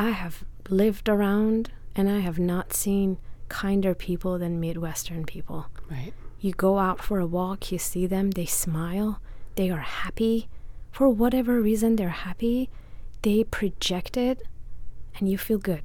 I 0.00 0.12
have 0.12 0.44
lived 0.70 1.10
around 1.10 1.72
and 1.94 2.08
I 2.08 2.20
have 2.20 2.38
not 2.38 2.72
seen 2.72 3.18
kinder 3.50 3.94
people 3.94 4.38
than 4.38 4.58
Midwestern 4.58 5.26
people. 5.26 5.66
Right. 5.90 6.14
You 6.40 6.52
go 6.52 6.78
out 6.78 7.02
for 7.02 7.18
a 7.18 7.26
walk, 7.26 7.70
you 7.70 7.76
see 7.76 8.06
them, 8.06 8.30
they 8.30 8.46
smile, 8.46 9.20
they 9.56 9.68
are 9.68 9.80
happy. 9.80 10.48
For 10.90 11.10
whatever 11.10 11.60
reason, 11.60 11.96
they're 11.96 12.08
happy. 12.08 12.70
They 13.20 13.44
project 13.44 14.16
it, 14.16 14.42
and 15.18 15.28
you 15.28 15.36
feel 15.36 15.58
good. 15.58 15.82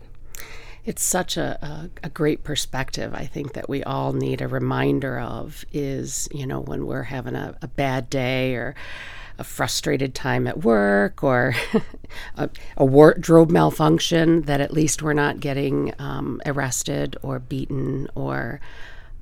It's 0.86 1.04
such 1.04 1.36
a, 1.36 1.60
a, 1.62 1.90
a, 2.06 2.10
great 2.10 2.46
perspective, 2.46 3.14
I 3.14 3.26
think, 3.26 3.52
that 3.52 3.68
we 3.68 3.84
all 3.84 4.14
need 4.14 4.40
a 4.40 4.48
reminder 4.48 5.20
of 5.20 5.66
is, 5.74 6.30
you 6.32 6.48
know, 6.48 6.62
when 6.62 6.86
we're 6.86 7.04
having 7.04 7.36
a, 7.36 7.58
a 7.62 7.68
bad 7.68 8.10
day 8.10 8.56
or 8.56 8.76
a 9.38 9.44
frustrated 9.44 10.16
time 10.16 10.48
at 10.48 10.64
work 10.64 11.24
or 11.24 11.56
a, 12.36 12.50
a, 12.78 12.86
wardrobe 12.86 13.52
malfunction, 13.52 14.44
that 14.44 14.62
at 14.62 14.74
least 14.74 15.02
we're 15.02 15.14
not 15.14 15.40
getting 15.40 15.94
um, 16.00 16.42
arrested 16.46 17.18
or 17.22 17.40
beaten 17.40 18.08
or 18.16 18.60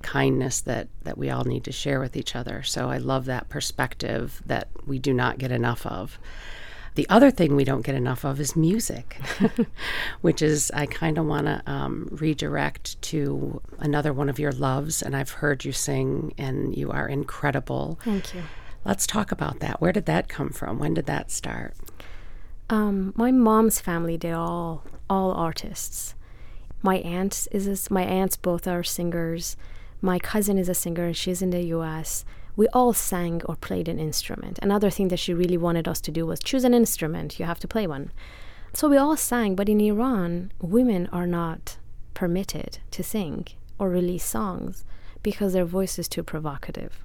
kindness 0.02 0.62
that, 0.62 0.88
that 1.04 1.18
we 1.18 1.30
all 1.30 1.46
need 1.46 1.64
to 1.64 1.72
share 1.72 2.00
with 2.00 2.16
each 2.16 2.36
other. 2.36 2.62
So 2.64 2.90
I 2.90 2.98
love 2.98 3.26
that 3.26 3.50
perspective 3.50 4.42
that 4.46 4.68
we 4.86 5.00
do 5.00 5.14
not 5.14 5.38
get 5.38 5.52
enough 5.52 5.86
of. 5.86 6.20
The 6.96 7.10
other 7.10 7.32
thing 7.32 7.56
we 7.56 7.64
don't 7.64 7.82
get 7.82 7.96
enough 7.96 8.24
of 8.24 8.40
is 8.40 8.56
music, 8.56 9.20
which 10.22 10.44
is, 10.44 10.70
I 10.76 10.86
kind 10.86 11.18
of 11.18 11.26
want 11.26 11.48
to 11.48 11.64
um, 11.66 12.08
redirect 12.12 13.02
to 13.04 13.62
another 13.80 14.14
one 14.14 14.30
of 14.30 14.38
your 14.38 14.52
loves. 14.52 15.02
And 15.02 15.16
I've 15.16 15.32
heard 15.32 15.66
you 15.66 15.72
sing, 15.72 16.36
and 16.38 16.78
you 16.78 16.92
are 16.92 17.08
incredible. 17.08 17.98
Thank 18.04 18.36
you. 18.36 18.44
Let's 18.86 19.08
talk 19.08 19.32
about 19.32 19.60
that. 19.60 19.80
Where 19.80 19.94
did 19.94 20.06
that 20.06 20.28
come 20.28 20.50
from? 20.50 20.80
When 20.80 20.94
did 20.94 21.06
that 21.06 21.32
start? 21.32 21.74
Um, 22.70 23.14
my 23.16 23.32
mom's 23.32 23.80
family, 23.80 24.18
they're 24.18 24.36
all 24.36 24.84
all 25.10 25.32
artists. 25.32 26.16
My 26.82 26.98
aunt 26.98 27.48
is 27.52 27.68
a, 27.68 27.94
my 27.94 28.04
aunts 28.04 28.36
both 28.36 28.68
are 28.68 28.84
singers. 28.84 29.56
My 30.02 30.20
cousin 30.20 30.58
is 30.58 30.70
a 30.70 30.74
singer 30.74 31.06
and 31.06 31.16
she's 31.16 31.42
in 31.42 31.52
the 31.52 31.64
US 31.78 32.26
we 32.56 32.68
all 32.68 32.94
sang 32.94 33.42
or 33.46 33.56
played 33.56 33.88
an 33.88 34.00
instrument. 34.00 34.60
Another 34.62 34.90
thing 34.90 35.08
that 35.08 35.20
she 35.20 35.34
really 35.34 35.58
wanted 35.58 35.88
us 35.88 36.00
to 36.02 36.12
do 36.12 36.26
was 36.26 36.40
choose 36.40 36.64
an 36.64 36.74
instrument, 36.74 37.40
you 37.40 37.46
have 37.46 37.60
to 37.60 37.68
play 37.68 37.88
one. 37.88 38.12
So 38.74 38.88
we 38.88 38.98
all 38.98 39.18
sang, 39.18 39.56
but 39.56 39.70
in 39.70 39.82
Iran, 39.82 40.52
women 40.62 41.08
are 41.12 41.28
not 41.28 41.78
permitted 42.14 42.80
to 42.92 43.04
sing 43.04 43.48
or 43.80 43.90
release 43.90 44.24
songs 44.24 44.86
because 45.24 45.54
their 45.54 45.66
voice 45.66 45.98
is 45.98 46.08
too 46.08 46.24
provocative. 46.24 47.04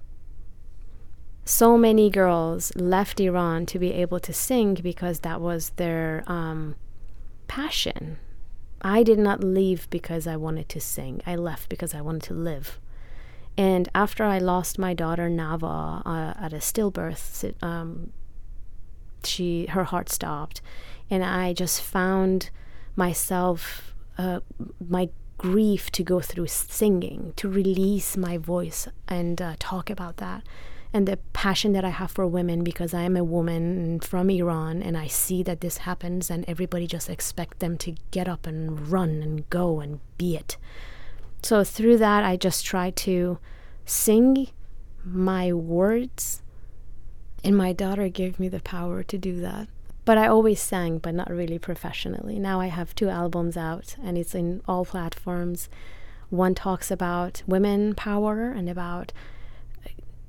So 1.48 1.78
many 1.78 2.10
girls 2.10 2.76
left 2.76 3.18
Iran 3.18 3.64
to 3.72 3.78
be 3.78 3.94
able 3.94 4.20
to 4.20 4.34
sing 4.34 4.74
because 4.74 5.20
that 5.20 5.40
was 5.40 5.70
their 5.76 6.22
um, 6.26 6.74
passion. 7.46 8.18
I 8.82 9.02
did 9.02 9.18
not 9.18 9.42
leave 9.42 9.88
because 9.88 10.26
I 10.26 10.36
wanted 10.36 10.68
to 10.68 10.78
sing. 10.78 11.22
I 11.24 11.36
left 11.36 11.70
because 11.70 11.94
I 11.94 12.02
wanted 12.02 12.24
to 12.24 12.34
live. 12.34 12.78
And 13.56 13.88
after 13.94 14.24
I 14.24 14.36
lost 14.36 14.78
my 14.78 14.92
daughter 14.92 15.30
Nava 15.30 16.02
uh, 16.04 16.34
at 16.36 16.52
a 16.52 16.58
stillbirth, 16.58 17.54
um, 17.62 18.12
she 19.24 19.64
her 19.70 19.84
heart 19.84 20.10
stopped, 20.10 20.60
and 21.08 21.24
I 21.24 21.54
just 21.54 21.80
found 21.80 22.50
myself 22.94 23.94
uh, 24.18 24.40
my 24.86 25.08
grief 25.38 25.90
to 25.92 26.02
go 26.02 26.20
through 26.20 26.48
singing 26.48 27.32
to 27.36 27.48
release 27.48 28.18
my 28.18 28.36
voice 28.36 28.86
and 29.08 29.40
uh, 29.40 29.54
talk 29.58 29.88
about 29.88 30.18
that. 30.18 30.42
And 30.92 31.06
the 31.06 31.18
passion 31.32 31.72
that 31.72 31.84
I 31.84 31.90
have 31.90 32.10
for 32.10 32.26
women 32.26 32.64
because 32.64 32.94
I 32.94 33.02
am 33.02 33.16
a 33.16 33.24
woman 33.24 34.00
from 34.00 34.30
Iran 34.30 34.82
and 34.82 34.96
I 34.96 35.06
see 35.06 35.42
that 35.42 35.60
this 35.60 35.78
happens 35.78 36.30
and 36.30 36.44
everybody 36.48 36.86
just 36.86 37.10
expect 37.10 37.58
them 37.58 37.76
to 37.78 37.94
get 38.10 38.28
up 38.28 38.46
and 38.46 38.88
run 38.88 39.22
and 39.22 39.48
go 39.50 39.80
and 39.80 40.00
be 40.16 40.34
it. 40.34 40.56
So 41.42 41.62
through 41.62 41.98
that 41.98 42.24
I 42.24 42.36
just 42.36 42.64
try 42.64 42.90
to 42.90 43.38
sing 43.84 44.48
my 45.04 45.52
words 45.52 46.42
and 47.44 47.56
my 47.56 47.72
daughter 47.72 48.08
gave 48.08 48.40
me 48.40 48.48
the 48.48 48.60
power 48.60 49.02
to 49.02 49.18
do 49.18 49.40
that. 49.40 49.68
But 50.04 50.16
I 50.16 50.26
always 50.26 50.60
sang, 50.60 50.98
but 50.98 51.14
not 51.14 51.30
really 51.30 51.58
professionally. 51.58 52.38
Now 52.38 52.60
I 52.60 52.68
have 52.68 52.94
two 52.94 53.10
albums 53.10 53.58
out 53.58 53.94
and 54.02 54.16
it's 54.16 54.34
in 54.34 54.62
all 54.66 54.86
platforms. 54.86 55.68
One 56.30 56.54
talks 56.54 56.90
about 56.90 57.42
women 57.46 57.94
power 57.94 58.50
and 58.50 58.70
about 58.70 59.12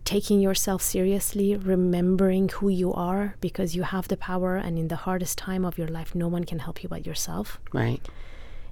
taking 0.09 0.39
yourself 0.39 0.81
seriously, 0.81 1.55
remembering 1.55 2.49
who 2.49 2.67
you 2.67 2.91
are 2.91 3.35
because 3.41 3.75
you 3.75 3.83
have 3.83 4.07
the 4.07 4.17
power, 4.17 4.55
and 4.55 4.79
in 4.79 4.87
the 4.87 4.95
hardest 4.95 5.37
time 5.37 5.63
of 5.63 5.77
your 5.77 5.87
life, 5.87 6.15
no 6.15 6.27
one 6.27 6.43
can 6.43 6.57
help 6.57 6.81
you 6.81 6.89
but 6.89 7.05
yourself. 7.05 7.59
Right. 7.73 8.01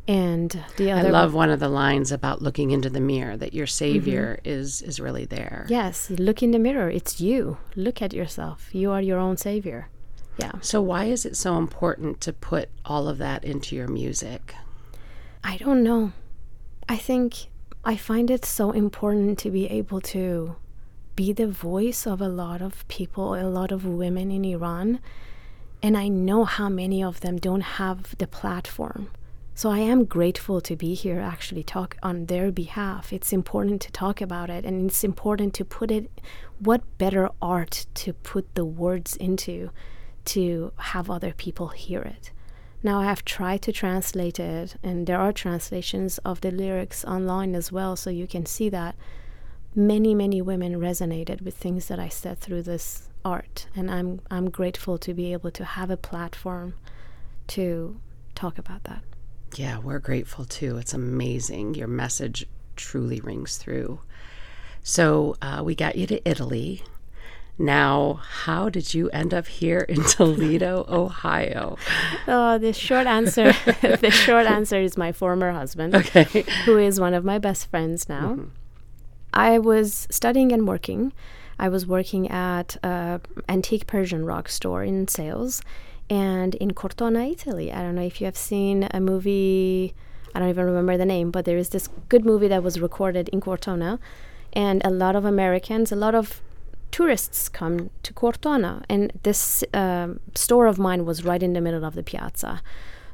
And 0.08 0.63
the 0.77 0.89
other 0.91 1.10
I 1.10 1.12
love 1.12 1.36
one 1.36 1.51
of 1.51 1.60
the 1.60 1.70
lines 1.70 2.12
about 2.12 2.41
looking 2.41 2.72
into 2.72 2.89
the 2.89 3.00
mirror 3.00 3.38
that 3.38 3.53
your 3.53 3.67
savior 3.67 4.39
mm-hmm. 4.39 4.50
is 4.50 4.82
is 4.82 5.00
really 5.00 5.25
there. 5.25 5.67
Yes, 5.70 6.10
look 6.10 6.41
in 6.41 6.51
the 6.51 6.60
mirror. 6.60 6.89
It's 6.89 7.22
you. 7.22 7.58
Look 7.75 8.01
at 8.01 8.13
yourself. 8.13 8.74
You 8.74 8.89
are 8.89 9.01
your 9.01 9.20
own 9.20 9.38
savior. 9.38 9.89
Yeah. 10.39 10.53
So 10.62 10.82
why 10.82 11.06
is 11.06 11.24
it 11.24 11.38
so 11.38 11.60
important 11.60 12.20
to 12.22 12.34
put 12.34 12.70
all 12.84 13.08
of 13.08 13.20
that 13.20 13.44
into 13.44 13.75
your 13.75 13.88
music? 13.88 14.56
I 15.44 15.58
don't 15.58 15.84
know. 15.84 16.13
I 16.89 16.98
think 16.98 17.50
I 17.86 17.96
find 17.96 18.32
it 18.32 18.44
so 18.44 18.72
important 18.72 19.38
to 19.44 19.51
be 19.51 19.67
able 19.67 20.01
to 20.15 20.56
be 21.17 21.33
the 21.33 21.47
voice 21.47 22.07
of 22.07 22.21
a 22.21 22.29
lot 22.29 22.62
of 22.62 22.88
people, 22.88 23.33
a 23.33 23.50
lot 23.50 23.74
of 23.74 23.86
women 23.86 24.31
in 24.31 24.45
Iran. 24.45 25.01
And 25.83 25.97
I 25.97 26.07
know 26.07 26.45
how 26.45 26.69
many 26.69 27.03
of 27.03 27.19
them 27.19 27.38
don't 27.38 27.62
have 27.81 28.17
the 28.19 28.27
platform. 28.27 29.09
So 29.55 29.71
I 29.71 29.79
am 29.79 30.05
grateful 30.05 30.62
to 30.62 30.75
be 30.75 30.93
here, 30.93 31.19
actually 31.19 31.63
talk 31.63 31.97
on 32.03 32.27
their 32.27 32.51
behalf. 32.51 33.12
It's 33.12 33.33
important 33.33 33.81
to 33.81 33.91
talk 33.91 34.21
about 34.21 34.51
it, 34.51 34.63
and 34.63 34.88
it's 34.88 35.03
important 35.03 35.55
to 35.55 35.65
put 35.65 35.89
it. 35.89 36.21
What 36.59 36.83
better 37.00 37.29
art 37.41 37.88
to 37.95 38.13
put 38.13 38.53
the 38.53 38.65
words 38.65 39.15
into, 39.15 39.71
to 40.25 40.71
have 40.77 41.09
other 41.09 41.33
people 41.33 41.69
hear 41.69 42.01
it. 42.01 42.31
Now 42.83 43.00
I 43.00 43.05
have 43.05 43.25
tried 43.25 43.63
to 43.63 43.71
translate 43.71 44.39
it, 44.39 44.75
and 44.83 45.07
there 45.07 45.19
are 45.19 45.33
translations 45.33 46.19
of 46.19 46.41
the 46.41 46.51
lyrics 46.51 47.03
online 47.05 47.55
as 47.55 47.71
well, 47.71 47.95
so 47.95 48.12
you 48.12 48.27
can 48.27 48.45
see 48.45 48.69
that 48.69 48.95
many 49.77 50.15
many 50.15 50.41
women 50.41 50.74
resonated 50.79 51.41
with 51.43 51.55
things 51.55 51.88
that 51.88 52.00
I 52.00 52.10
said 52.10 52.39
through 52.39 52.63
this 52.63 53.10
art 53.24 53.67
and 53.75 53.91
I'm 53.91 54.19
I'm 54.31 54.50
grateful 54.50 54.98
to 54.98 55.13
be 55.13 55.31
able 55.34 55.51
to 55.51 55.63
have 55.63 55.91
a 55.91 55.98
platform 55.98 56.74
to 57.50 58.00
talk 58.34 58.57
about 58.57 58.86
that. 58.86 59.03
Yeah, 59.55 59.77
we're 59.77 60.00
grateful 60.00 60.46
too. 60.46 60.77
It's 60.77 60.96
amazing. 60.96 61.75
Your 61.75 61.88
message 61.88 62.48
truly 62.75 63.19
rings 63.22 63.57
through. 63.57 64.00
So 64.81 65.36
uh, 65.41 65.62
we 65.63 65.75
got 65.75 65.96
you 65.96 66.07
to 66.07 66.27
Italy. 66.27 66.84
Now, 67.60 68.19
how 68.43 68.69
did 68.69 68.93
you 68.93 69.10
end 69.10 69.34
up 69.34 69.48
here 69.48 69.79
in 69.79 70.03
Toledo, 70.10 70.86
Ohio? 70.89 71.77
Oh, 72.27 72.57
the 72.57 72.74
short 72.74 73.07
answer. 73.07 73.51
the 73.81 74.12
short 74.12 74.46
answer 74.48 74.79
is 74.79 74.97
my 74.97 75.12
former 75.12 75.52
husband, 75.52 75.95
okay. 75.95 76.45
who 76.65 76.78
is 76.78 76.99
one 76.99 77.13
of 77.13 77.23
my 77.23 77.38
best 77.39 77.69
friends 77.69 78.08
now. 78.08 78.34
Mm-hmm. 78.34 78.49
I 79.38 79.60
was 79.60 80.08
studying 80.10 80.52
and 80.52 80.67
working. 80.67 81.13
I 81.60 81.69
was 81.69 81.86
working 81.86 82.28
at 82.32 82.76
an 82.82 83.21
antique 83.47 83.86
Persian 83.86 84.26
rock 84.26 84.50
store 84.50 84.84
in 84.84 85.08
sales 85.08 85.62
and 86.10 86.56
in 86.56 86.73
Cortona, 86.73 87.28
Italy. 87.28 87.71
I 87.71 87.84
don't 87.84 87.93
know 87.93 88.02
if 88.02 88.19
you 88.19 88.26
have 88.26 88.36
seen 88.36 88.88
a 88.89 89.00
movie, 89.00 89.93
I 90.34 90.39
don't 90.39 90.50
even 90.50 90.65
remember 90.65 90.97
the 90.97 91.06
name, 91.06 91.30
but 91.30 91.45
there 91.45 91.58
is 91.58 91.69
this 91.69 91.88
good 92.10 92.26
movie 92.26 92.47
that 92.47 92.63
was 92.63 92.82
recorded 92.82 93.30
in 93.30 93.39
Cortona. 93.39 94.00
And 94.54 94.82
a 94.84 94.89
lot 94.89 95.15
of 95.15 95.23
Americans, 95.23 95.91
a 95.91 95.95
lot 95.95 96.15
of 96.15 96.41
tourists 96.89 97.47
come 97.47 97.91
to 98.02 98.13
Cortona. 98.13 98.84
And 98.89 99.12
this 99.21 99.63
um, 99.71 100.19
store 100.34 100.65
of 100.65 100.80
mine 100.80 101.06
was 101.06 101.23
right 101.23 101.43
in 101.43 101.54
the 101.54 101.62
middle 101.62 101.86
of 101.86 101.93
the 101.93 102.02
piazza. 102.02 102.63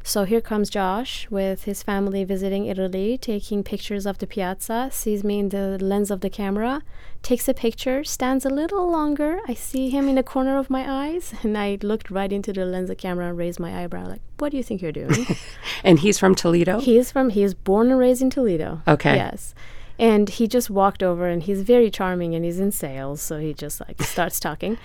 So 0.06 0.26
here 0.26 0.42
comes 0.42 0.70
Josh 0.70 1.28
with 1.30 1.64
his 1.64 1.82
family 1.82 2.26
visiting 2.26 2.66
Italy, 2.66 3.18
taking 3.18 3.64
pictures 3.64 4.06
of 4.06 4.18
the 4.18 4.28
piazza, 4.28 4.90
sees 4.92 5.24
me 5.24 5.40
in 5.40 5.48
the 5.48 5.78
lens 5.82 6.12
of 6.12 6.20
the 6.20 6.30
camera, 6.30 6.82
takes 7.22 7.48
a 7.48 7.54
picture, 7.54 8.04
stands 8.04 8.46
a 8.46 8.50
little 8.50 8.92
longer. 8.92 9.40
I 9.48 9.54
see 9.54 9.90
him 9.90 10.10
in 10.10 10.16
the 10.16 10.24
corner 10.24 10.58
of 10.58 10.70
my 10.70 11.06
eyes, 11.06 11.34
and 11.44 11.58
I 11.58 11.78
looked 11.82 12.12
right 12.12 12.34
into 12.34 12.52
the 12.52 12.66
lens 12.66 12.90
of 12.90 12.98
the 12.98 13.02
camera 13.02 13.30
and 13.30 13.38
raised 13.38 13.62
my 13.62 13.82
eyebrow, 13.82 14.06
like, 14.10 14.22
What 14.40 14.52
do 14.52 14.58
you 14.58 14.64
think 14.64 14.82
you're 14.82 14.92
doing? 14.92 15.26
and 15.86 16.00
he's 16.00 16.20
from 16.20 16.36
Toledo? 16.36 16.82
He 16.82 16.98
is 16.98 17.10
from, 17.10 17.30
he 17.30 17.42
is 17.42 17.54
born 17.54 17.90
and 17.90 17.98
raised 17.98 18.22
in 18.22 18.30
Toledo. 18.30 18.82
Okay. 18.86 19.16
Yes. 19.16 19.56
And 19.98 20.28
he 20.28 20.48
just 20.50 20.70
walked 20.70 21.02
over, 21.02 21.28
and 21.28 21.42
he's 21.42 21.62
very 21.62 21.90
charming, 21.90 22.36
and 22.36 22.44
he's 22.44 22.60
in 22.60 22.72
sales, 22.72 23.22
so 23.22 23.40
he 23.40 23.54
just 23.54 23.80
like 23.80 24.02
starts 24.02 24.38
talking 24.38 24.78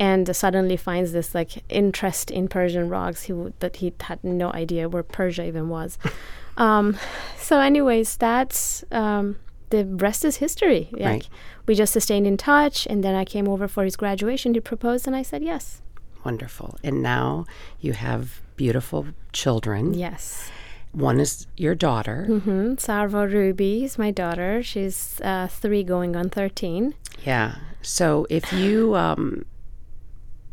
and 0.00 0.34
suddenly 0.34 0.76
finds 0.76 1.12
this 1.12 1.34
like 1.34 1.62
interest 1.68 2.30
in 2.30 2.48
Persian 2.48 2.88
rocks 2.88 3.24
he 3.24 3.32
w- 3.34 3.52
that 3.60 3.76
he 3.76 3.92
had 4.00 4.24
no 4.24 4.50
idea 4.52 4.88
where 4.88 5.04
Persia 5.04 5.46
even 5.46 5.68
was. 5.68 5.96
Um, 6.56 6.98
so, 7.38 7.58
anyways, 7.58 8.18
that's 8.18 8.84
um, 8.90 9.36
the 9.70 9.86
rest 9.86 10.26
is 10.26 10.36
history. 10.36 10.88
Like, 10.92 11.02
right. 11.02 11.28
We 11.66 11.74
just 11.74 11.98
stayed 11.98 12.26
in 12.26 12.36
touch, 12.36 12.86
and 12.86 13.02
then 13.02 13.14
I 13.14 13.24
came 13.24 13.48
over 13.48 13.66
for 13.66 13.84
his 13.84 13.96
graduation 13.96 14.52
to 14.52 14.60
propose, 14.60 15.06
and 15.06 15.16
I 15.16 15.22
said 15.22 15.42
yes. 15.42 15.80
Wonderful. 16.22 16.76
And 16.84 17.02
now 17.02 17.46
you 17.80 17.94
have 17.94 18.42
beautiful 18.56 19.06
children. 19.32 19.94
Yes. 19.94 20.50
One 20.92 21.18
is 21.18 21.46
your 21.56 21.74
daughter. 21.74 22.26
Mm-hmm. 22.28 22.74
Sarva 22.74 23.32
Ruby 23.32 23.84
is 23.84 23.96
my 23.96 24.10
daughter. 24.10 24.62
She's 24.62 25.18
uh, 25.22 25.46
three 25.46 25.82
going 25.82 26.14
on 26.14 26.28
13. 26.28 26.94
Yeah. 27.24 27.54
So 27.80 28.26
if 28.28 28.52
you 28.52 28.96
um, 28.96 29.46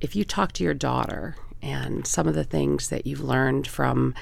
if 0.01 0.15
you 0.15 0.23
talk 0.23 0.51
to 0.53 0.63
your 0.63 0.73
daughter 0.73 1.35
and 1.61 2.05
some 2.05 2.27
of 2.27 2.35
the 2.35 2.43
things 2.43 2.89
that 2.89 3.07
you've 3.07 3.21
learned 3.21 3.67
from 3.67 4.13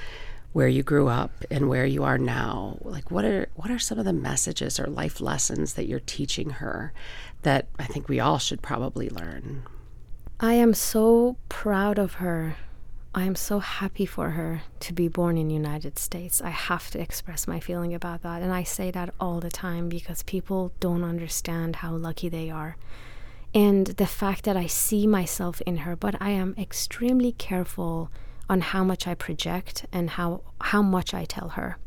where 0.53 0.67
you 0.67 0.83
grew 0.83 1.09
up 1.09 1.31
and 1.51 1.67
where 1.67 1.85
you 1.85 2.03
are 2.03 2.17
now 2.17 2.77
like 2.81 3.11
what 3.11 3.25
are 3.25 3.49
what 3.55 3.69
are 3.69 3.79
some 3.79 3.99
of 3.99 4.05
the 4.05 4.13
messages 4.13 4.79
or 4.79 4.88
life 4.88 5.19
lessons 5.19 5.73
that 5.73 5.85
you're 5.85 5.99
teaching 5.99 6.49
her 6.49 6.93
that 7.41 7.67
I 7.77 7.83
think 7.83 8.07
we 8.07 8.19
all 8.19 8.39
should 8.39 8.61
probably 8.61 9.09
learn 9.09 9.63
I 10.39 10.53
am 10.53 10.73
so 10.73 11.35
proud 11.49 11.99
of 11.99 12.15
her 12.15 12.55
I 13.13 13.23
am 13.23 13.35
so 13.35 13.59
happy 13.59 14.05
for 14.05 14.31
her 14.31 14.63
to 14.81 14.93
be 14.93 15.07
born 15.07 15.38
in 15.38 15.49
United 15.49 15.97
States. 15.97 16.41
I 16.41 16.49
have 16.49 16.91
to 16.91 16.99
express 16.99 17.47
my 17.47 17.61
feeling 17.61 17.93
about 17.93 18.23
that. 18.23 18.41
And 18.41 18.51
I 18.51 18.63
say 18.63 18.91
that 18.91 19.13
all 19.21 19.39
the 19.39 19.49
time 19.49 19.88
because 19.88 20.21
people 20.23 20.73
don't 20.81 21.05
understand 21.05 21.77
how 21.77 21.95
lucky 21.95 22.27
they 22.27 22.49
are 22.49 22.75
and 23.56 23.88
the 23.88 24.06
fact 24.06 24.44
that 24.44 24.58
I 24.58 24.68
see 24.68 25.08
myself 25.08 25.62
in 25.62 25.78
her, 25.78 25.96
but 25.96 26.22
I 26.22 26.32
am 26.32 26.54
extremely 26.58 27.32
careful 27.32 28.12
on 28.50 28.60
how 28.60 28.84
much 28.84 29.08
I 29.08 29.15
project 29.15 29.86
and 29.94 30.12
how 30.12 30.41
how 30.60 30.82
much 30.82 31.13
I 31.13 31.24
tell 31.24 31.50
her. 31.50 31.78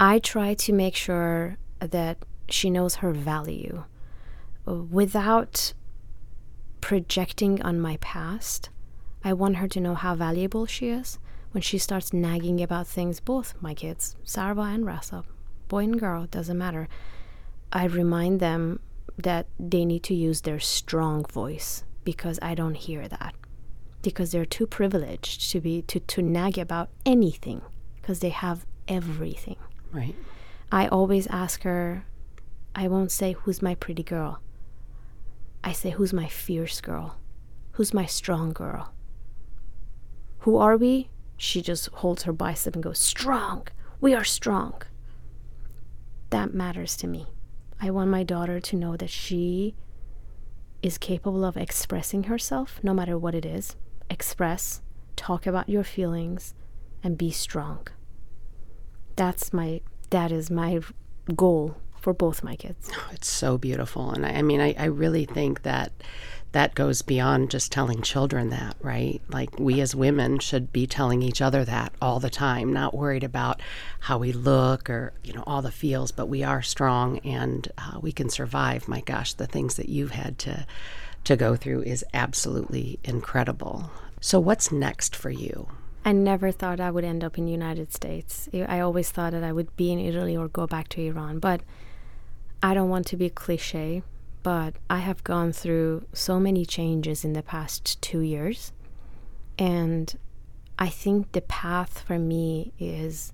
I 0.00 0.18
try 0.18 0.54
to 0.54 0.72
make 0.72 0.96
sure 0.96 1.56
that 1.78 2.18
she 2.48 2.68
knows 2.70 2.96
her 2.96 3.12
value 3.12 3.84
uh, 4.66 4.74
without 4.74 5.72
projecting 6.80 7.62
on 7.62 7.80
my 7.80 7.98
past. 7.98 8.68
I 9.24 9.32
want 9.32 9.56
her 9.56 9.68
to 9.68 9.80
know 9.80 9.94
how 9.94 10.16
valuable 10.16 10.66
she 10.66 10.88
is 10.88 11.18
when 11.52 11.62
she 11.62 11.78
starts 11.78 12.12
nagging 12.12 12.60
about 12.60 12.86
things, 12.86 13.20
both 13.20 13.54
my 13.60 13.74
kids, 13.74 14.16
Sarva 14.24 14.74
and 14.74 14.84
Rasa, 14.84 15.24
boy 15.68 15.84
and 15.84 15.98
girl, 15.98 16.26
doesn't 16.26 16.58
matter. 16.58 16.88
I 17.72 17.84
remind 17.86 18.40
them 18.40 18.80
that 19.16 19.46
they 19.58 19.84
need 19.84 20.02
to 20.04 20.14
use 20.14 20.42
their 20.42 20.60
strong 20.60 21.24
voice 21.24 21.84
because 22.04 22.38
I 22.42 22.54
don't 22.54 22.76
hear 22.76 23.08
that. 23.08 23.34
Because 24.02 24.30
they're 24.30 24.44
too 24.44 24.66
privileged 24.66 25.50
to 25.50 25.60
be 25.60 25.82
to, 25.82 25.98
to 25.98 26.22
nag 26.22 26.58
about 26.58 26.90
anything 27.04 27.62
because 27.96 28.20
they 28.20 28.28
have 28.28 28.66
everything. 28.86 29.56
Right. 29.92 30.14
I 30.70 30.86
always 30.88 31.26
ask 31.28 31.62
her, 31.62 32.04
I 32.74 32.88
won't 32.88 33.10
say 33.10 33.32
who's 33.32 33.62
my 33.62 33.74
pretty 33.74 34.02
girl. 34.02 34.40
I 35.64 35.72
say 35.72 35.90
who's 35.90 36.12
my 36.12 36.28
fierce 36.28 36.80
girl? 36.80 37.18
Who's 37.72 37.92
my 37.92 38.06
strong 38.06 38.52
girl? 38.52 38.92
Who 40.40 40.56
are 40.56 40.76
we? 40.76 41.08
She 41.36 41.60
just 41.60 41.88
holds 41.88 42.22
her 42.22 42.32
bicep 42.32 42.74
and 42.74 42.82
goes, 42.82 42.98
Strong! 42.98 43.68
We 44.00 44.14
are 44.14 44.24
strong. 44.24 44.82
That 46.30 46.54
matters 46.54 46.96
to 46.98 47.06
me. 47.06 47.26
I 47.80 47.90
want 47.90 48.10
my 48.10 48.22
daughter 48.22 48.60
to 48.60 48.76
know 48.76 48.96
that 48.96 49.10
she 49.10 49.74
is 50.82 50.98
capable 50.98 51.44
of 51.44 51.56
expressing 51.56 52.24
herself, 52.24 52.80
no 52.82 52.94
matter 52.94 53.18
what 53.18 53.34
it 53.34 53.44
is. 53.44 53.76
Express, 54.08 54.82
talk 55.16 55.46
about 55.46 55.68
your 55.68 55.84
feelings, 55.84 56.54
and 57.02 57.18
be 57.18 57.30
strong. 57.30 57.86
That's 59.16 59.52
my 59.52 59.80
that 60.10 60.30
is 60.30 60.50
my 60.50 60.80
goal 61.34 61.76
for 62.00 62.12
both 62.12 62.44
my 62.44 62.54
kids. 62.54 62.90
Oh, 62.94 63.10
it's 63.12 63.28
so 63.28 63.58
beautiful. 63.58 64.12
And 64.12 64.24
I, 64.24 64.34
I 64.34 64.42
mean, 64.42 64.60
I, 64.60 64.74
I 64.78 64.84
really 64.84 65.24
think 65.24 65.62
that 65.62 65.92
that 66.56 66.74
goes 66.74 67.02
beyond 67.02 67.50
just 67.50 67.70
telling 67.70 68.00
children 68.00 68.48
that, 68.48 68.74
right? 68.80 69.20
Like 69.28 69.58
we 69.58 69.78
as 69.82 69.94
women 69.94 70.38
should 70.38 70.72
be 70.72 70.86
telling 70.86 71.20
each 71.20 71.42
other 71.42 71.66
that 71.66 71.92
all 72.00 72.18
the 72.18 72.30
time, 72.30 72.72
not 72.72 72.94
worried 72.94 73.24
about 73.24 73.60
how 74.00 74.16
we 74.16 74.32
look 74.32 74.88
or, 74.88 75.12
you 75.22 75.34
know, 75.34 75.44
all 75.46 75.60
the 75.60 75.70
feels, 75.70 76.12
but 76.12 76.30
we 76.30 76.42
are 76.42 76.62
strong 76.62 77.18
and 77.18 77.70
uh, 77.76 78.00
we 78.00 78.10
can 78.10 78.30
survive. 78.30 78.88
My 78.88 79.02
gosh, 79.02 79.34
the 79.34 79.46
things 79.46 79.74
that 79.74 79.90
you've 79.90 80.12
had 80.12 80.38
to 80.38 80.66
to 81.24 81.36
go 81.36 81.56
through 81.56 81.82
is 81.82 82.02
absolutely 82.14 83.00
incredible. 83.04 83.90
So 84.22 84.40
what's 84.40 84.72
next 84.72 85.14
for 85.14 85.28
you? 85.28 85.68
I 86.06 86.12
never 86.12 86.52
thought 86.52 86.80
I 86.80 86.90
would 86.90 87.04
end 87.04 87.22
up 87.22 87.36
in 87.36 87.44
the 87.44 87.52
United 87.52 87.92
States. 87.92 88.48
I 88.54 88.80
always 88.80 89.10
thought 89.10 89.32
that 89.32 89.44
I 89.44 89.52
would 89.52 89.76
be 89.76 89.92
in 89.92 89.98
Italy 89.98 90.34
or 90.34 90.48
go 90.48 90.66
back 90.66 90.88
to 90.90 91.02
Iran, 91.02 91.38
but 91.38 91.60
I 92.62 92.72
don't 92.72 92.88
want 92.88 93.06
to 93.08 93.16
be 93.18 93.28
cliche, 93.28 94.02
but 94.46 94.76
I 94.88 94.98
have 94.98 95.24
gone 95.24 95.50
through 95.50 96.06
so 96.12 96.38
many 96.38 96.64
changes 96.64 97.24
in 97.24 97.32
the 97.32 97.42
past 97.42 98.00
2 98.00 98.20
years. 98.20 98.72
And 99.58 100.16
I 100.78 100.88
think 100.88 101.32
the 101.32 101.40
path 101.40 101.98
for 102.06 102.16
me 102.16 102.72
is 102.78 103.32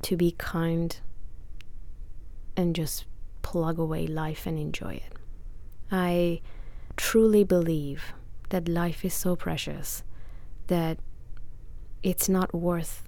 to 0.00 0.16
be 0.16 0.30
kind 0.38 0.98
and 2.56 2.74
just 2.74 3.04
plug 3.42 3.78
away 3.78 4.06
life 4.06 4.46
and 4.46 4.58
enjoy 4.58 4.94
it. 5.06 5.12
I 5.92 6.40
truly 6.96 7.44
believe 7.44 8.14
that 8.48 8.68
life 8.68 9.04
is 9.04 9.12
so 9.12 9.36
precious 9.36 10.02
that 10.68 10.96
it's 12.02 12.26
not 12.26 12.54
worth 12.54 13.06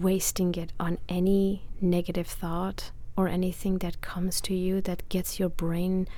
wasting 0.00 0.52
it 0.56 0.72
on 0.80 0.98
any 1.08 1.62
negative 1.80 2.26
thought 2.26 2.90
or 3.16 3.28
anything 3.28 3.78
that 3.78 4.00
comes 4.00 4.40
to 4.42 4.54
you 4.54 4.80
that 4.82 5.08
gets 5.08 5.38
your 5.38 5.48
brain 5.48 6.08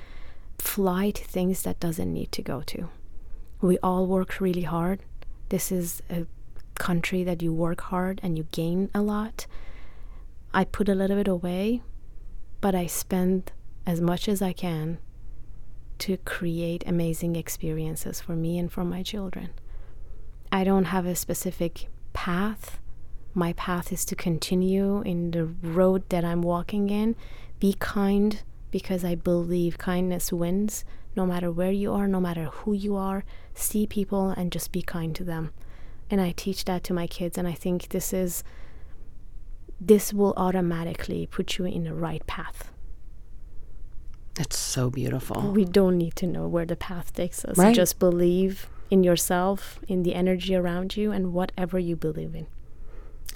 fly 0.57 1.11
to 1.11 1.23
things 1.23 1.63
that 1.63 1.79
doesn't 1.79 2.13
need 2.13 2.31
to 2.31 2.41
go 2.41 2.61
to. 2.61 2.89
We 3.61 3.77
all 3.79 4.07
work 4.07 4.39
really 4.39 4.63
hard. 4.63 5.01
This 5.49 5.71
is 5.71 6.01
a 6.09 6.25
country 6.75 7.23
that 7.23 7.41
you 7.41 7.53
work 7.53 7.81
hard 7.81 8.19
and 8.23 8.37
you 8.37 8.47
gain 8.51 8.89
a 8.93 9.01
lot. 9.01 9.47
I 10.53 10.63
put 10.63 10.89
a 10.89 10.95
little 10.95 11.17
bit 11.17 11.27
away, 11.27 11.81
but 12.61 12.75
I 12.75 12.87
spend 12.87 13.51
as 13.85 14.01
much 14.01 14.27
as 14.27 14.41
I 14.41 14.53
can 14.53 14.97
to 15.99 16.17
create 16.17 16.83
amazing 16.85 17.35
experiences 17.35 18.19
for 18.21 18.35
me 18.35 18.57
and 18.57 18.71
for 18.71 18.83
my 18.83 19.03
children. 19.03 19.51
I 20.51 20.63
don't 20.63 20.85
have 20.85 21.05
a 21.05 21.15
specific 21.15 21.89
path. 22.13 22.79
My 23.37 23.51
path 23.53 23.91
is 23.91 24.05
to 24.05 24.15
continue 24.15 25.01
in 25.01 25.31
the 25.31 25.45
road 25.45 26.09
that 26.09 26.23
I'm 26.23 26.41
walking 26.41 26.89
in. 26.89 27.17
Be 27.59 27.75
kind 27.77 28.41
because 28.71 29.03
I 29.03 29.15
believe 29.15 29.77
kindness 29.77 30.31
wins 30.31 30.85
no 31.17 31.25
matter 31.25 31.51
where 31.51 31.71
you 31.71 31.93
are, 31.93 32.07
no 32.07 32.21
matter 32.21 32.45
who 32.45 32.73
you 32.73 32.95
are. 32.95 33.25
See 33.53 33.85
people 33.85 34.29
and 34.29 34.51
just 34.51 34.71
be 34.71 34.81
kind 34.81 35.13
to 35.15 35.23
them. 35.25 35.51
And 36.09 36.21
I 36.21 36.31
teach 36.31 36.65
that 36.65 36.83
to 36.85 36.93
my 36.93 37.07
kids, 37.07 37.37
and 37.37 37.47
I 37.47 37.53
think 37.53 37.89
this 37.89 38.13
is 38.13 38.43
this 39.81 40.13
will 40.13 40.33
automatically 40.37 41.27
put 41.27 41.57
you 41.57 41.65
in 41.65 41.83
the 41.83 41.93
right 41.93 42.25
path. 42.27 42.71
That's 44.35 44.57
so 44.57 44.89
beautiful. 44.89 45.51
We 45.51 45.65
don't 45.65 45.97
need 45.97 46.15
to 46.17 46.27
know 46.27 46.47
where 46.47 46.65
the 46.65 46.75
path 46.75 47.13
takes 47.13 47.43
us. 47.43 47.57
Right. 47.57 47.75
Just 47.75 47.99
believe 47.99 48.69
in 48.89 49.03
yourself, 49.03 49.79
in 49.87 50.03
the 50.03 50.13
energy 50.13 50.55
around 50.55 50.95
you, 50.95 51.11
and 51.11 51.33
whatever 51.33 51.79
you 51.79 51.95
believe 51.95 52.35
in. 52.35 52.47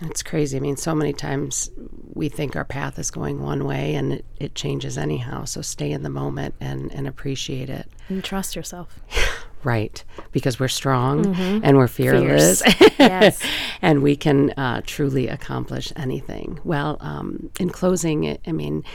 It's 0.01 0.23
crazy. 0.23 0.57
I 0.57 0.59
mean, 0.59 0.77
so 0.77 0.95
many 0.95 1.11
times 1.13 1.69
we 2.13 2.29
think 2.29 2.55
our 2.55 2.63
path 2.63 2.97
is 2.97 3.11
going 3.11 3.41
one 3.41 3.65
way 3.65 3.95
and 3.95 4.13
it, 4.13 4.25
it 4.39 4.55
changes 4.55 4.97
anyhow. 4.97 5.43
So 5.43 5.61
stay 5.61 5.91
in 5.91 6.03
the 6.03 6.09
moment 6.09 6.55
and, 6.59 6.91
and 6.93 7.07
appreciate 7.07 7.69
it. 7.69 7.87
And 8.07 8.23
trust 8.23 8.55
yourself. 8.55 8.99
right. 9.63 10.03
Because 10.31 10.59
we're 10.59 10.69
strong 10.69 11.25
mm-hmm. 11.25 11.65
and 11.65 11.77
we're 11.77 11.87
fearless. 11.87 12.61
yes. 12.99 13.41
and 13.81 14.01
we 14.01 14.15
can 14.15 14.51
uh, 14.51 14.81
truly 14.85 15.27
accomplish 15.27 15.91
anything. 15.95 16.59
Well, 16.63 16.97
um, 17.01 17.49
in 17.59 17.69
closing, 17.69 18.37
I 18.47 18.51
mean, 18.53 18.85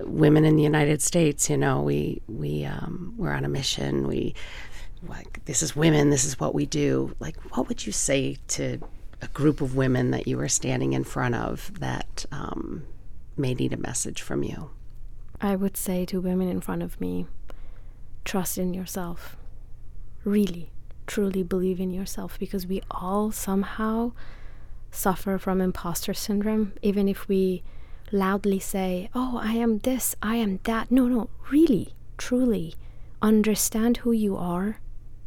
women 0.00 0.44
in 0.44 0.54
the 0.54 0.62
United 0.62 1.02
States, 1.02 1.50
you 1.50 1.56
know, 1.56 1.82
we, 1.82 2.22
we, 2.28 2.64
um, 2.64 3.14
we're 3.16 3.32
on 3.32 3.44
a 3.44 3.48
mission. 3.48 4.06
We, 4.06 4.34
like 5.06 5.44
this 5.44 5.62
is 5.62 5.76
women 5.76 6.10
this 6.10 6.24
is 6.24 6.40
what 6.40 6.56
we 6.56 6.66
do 6.66 7.14
like 7.20 7.36
what 7.54 7.68
would 7.68 7.86
you 7.86 7.92
say 7.92 8.36
to 8.48 8.80
a 9.20 9.28
group 9.28 9.60
of 9.60 9.74
women 9.74 10.10
that 10.10 10.28
you 10.28 10.36
were 10.36 10.48
standing 10.48 10.92
in 10.92 11.04
front 11.04 11.34
of 11.34 11.78
that 11.80 12.24
um, 12.30 12.84
may 13.36 13.54
need 13.54 13.72
a 13.72 13.76
message 13.76 14.22
from 14.22 14.42
you? 14.42 14.70
I 15.40 15.56
would 15.56 15.76
say 15.76 16.04
to 16.06 16.20
women 16.20 16.48
in 16.48 16.60
front 16.60 16.82
of 16.82 17.00
me 17.00 17.26
trust 18.24 18.58
in 18.58 18.74
yourself. 18.74 19.36
Really 20.24 20.70
truly 21.06 21.42
believe 21.42 21.80
in 21.80 21.90
yourself 21.90 22.38
because 22.38 22.66
we 22.66 22.82
all 22.90 23.32
somehow 23.32 24.12
suffer 24.90 25.38
from 25.38 25.60
imposter 25.60 26.12
syndrome. 26.12 26.72
Even 26.82 27.08
if 27.08 27.28
we 27.28 27.62
loudly 28.10 28.58
say 28.58 29.10
oh 29.14 29.38
i 29.42 29.52
am 29.52 29.78
this 29.80 30.14
i 30.22 30.36
am 30.36 30.58
that. 30.64 30.90
No 30.90 31.06
no 31.06 31.28
really 31.50 31.94
truly 32.16 32.74
understand 33.20 33.98
who 33.98 34.12
you 34.12 34.36
are 34.36 34.80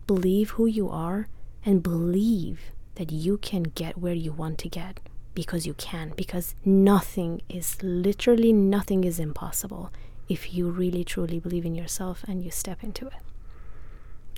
believe 0.08 0.52
who 0.52 0.66
you 0.66 0.90
are 0.90 1.28
and 1.66 1.84
believe 1.84 2.72
that 2.96 3.12
you 3.12 3.38
can 3.38 3.64
get 3.64 3.98
where 3.98 4.14
you 4.14 4.32
want 4.32 4.58
to 4.60 4.70
get 4.70 5.00
because 5.34 5.66
you 5.66 5.74
can 5.74 6.14
because 6.16 6.56
nothing 6.66 7.42
is 7.48 7.82
literally 7.82 8.52
nothing 8.52 9.04
is 9.04 9.20
impossible 9.20 9.92
if 10.28 10.54
you 10.54 10.70
really 10.70 11.04
truly 11.04 11.40
believe 11.40 11.66
in 11.66 11.76
yourself 11.76 12.24
and 12.28 12.44
you 12.44 12.52
step 12.52 12.84
into 12.84 13.08
it 13.08 13.14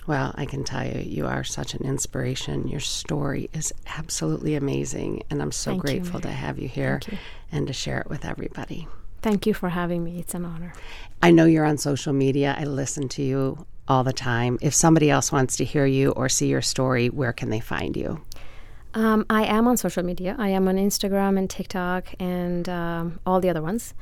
well, 0.06 0.34
I 0.34 0.44
can 0.44 0.64
tell 0.64 0.86
you, 0.86 1.00
you 1.00 1.26
are 1.26 1.44
such 1.44 1.72
an 1.74 1.84
inspiration. 1.84 2.68
Your 2.68 2.80
story 2.80 3.48
is 3.54 3.72
absolutely 3.86 4.54
amazing, 4.54 5.22
and 5.30 5.40
I'm 5.40 5.52
so 5.52 5.72
Thank 5.72 5.82
grateful 5.82 6.20
you, 6.20 6.24
to 6.24 6.30
have 6.30 6.58
you 6.58 6.68
here 6.68 7.00
you. 7.10 7.16
and 7.50 7.66
to 7.66 7.72
share 7.72 8.00
it 8.00 8.10
with 8.10 8.24
everybody. 8.24 8.86
Thank 9.22 9.46
you 9.46 9.54
for 9.54 9.70
having 9.70 10.04
me. 10.04 10.18
It's 10.18 10.34
an 10.34 10.44
honor. 10.44 10.74
I 11.22 11.30
know 11.30 11.46
you're 11.46 11.64
on 11.64 11.78
social 11.78 12.12
media. 12.12 12.54
I 12.58 12.64
listen 12.64 13.08
to 13.10 13.22
you 13.22 13.66
all 13.88 14.04
the 14.04 14.12
time. 14.12 14.58
If 14.60 14.74
somebody 14.74 15.10
else 15.10 15.32
wants 15.32 15.56
to 15.56 15.64
hear 15.64 15.86
you 15.86 16.10
or 16.10 16.28
see 16.28 16.48
your 16.48 16.60
story, 16.60 17.08
where 17.08 17.32
can 17.32 17.48
they 17.48 17.60
find 17.60 17.96
you? 17.96 18.20
Um, 18.94 19.26
I 19.28 19.44
am 19.44 19.66
on 19.66 19.76
social 19.76 20.04
media. 20.04 20.36
I 20.38 20.48
am 20.48 20.68
on 20.68 20.76
Instagram 20.76 21.36
and 21.36 21.50
TikTok 21.50 22.14
and 22.20 22.68
um, 22.68 23.20
all 23.26 23.40
the 23.40 23.50
other 23.50 23.62
ones. 23.62 23.92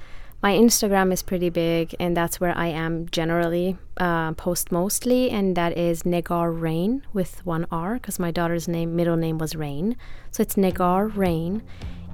My 0.42 0.54
Instagram 0.54 1.12
is 1.12 1.22
pretty 1.22 1.50
big, 1.50 1.94
and 2.00 2.16
that's 2.16 2.40
where 2.40 2.56
I 2.58 2.66
am 2.66 3.08
generally 3.10 3.78
uh, 3.98 4.32
post 4.32 4.72
mostly, 4.72 5.30
and 5.30 5.56
that 5.56 5.78
is 5.78 6.02
Negar 6.02 6.50
Rain 6.50 7.06
with 7.12 7.46
one 7.46 7.64
R 7.70 7.94
because 7.94 8.18
my 8.18 8.32
daughter's 8.32 8.66
name 8.66 8.96
middle 8.96 9.16
name 9.16 9.38
was 9.38 9.54
Rain, 9.54 9.96
so 10.32 10.42
it's 10.42 10.56
Negar 10.56 11.16
Rain, 11.16 11.62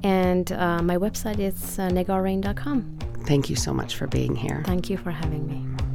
and 0.03 0.53
uh, 0.53 0.83
my 0.83 0.99
website 0.99 1.39
is 1.39 1.79
uh, 1.79 1.89
negarrain.com. 1.89 2.99
Thank 3.25 3.49
you 3.49 3.57
so 3.57 3.73
much 3.73 3.97
for 3.97 4.07
being 4.07 4.37
here. 4.37 4.63
Thank 4.67 4.91
you 4.91 4.99
for 4.99 5.11
having 5.11 5.47
me. 5.47 5.88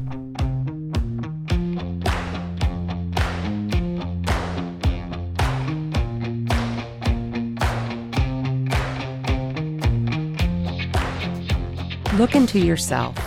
Look 12.18 12.36
into 12.36 12.60
yourself. 12.60 13.18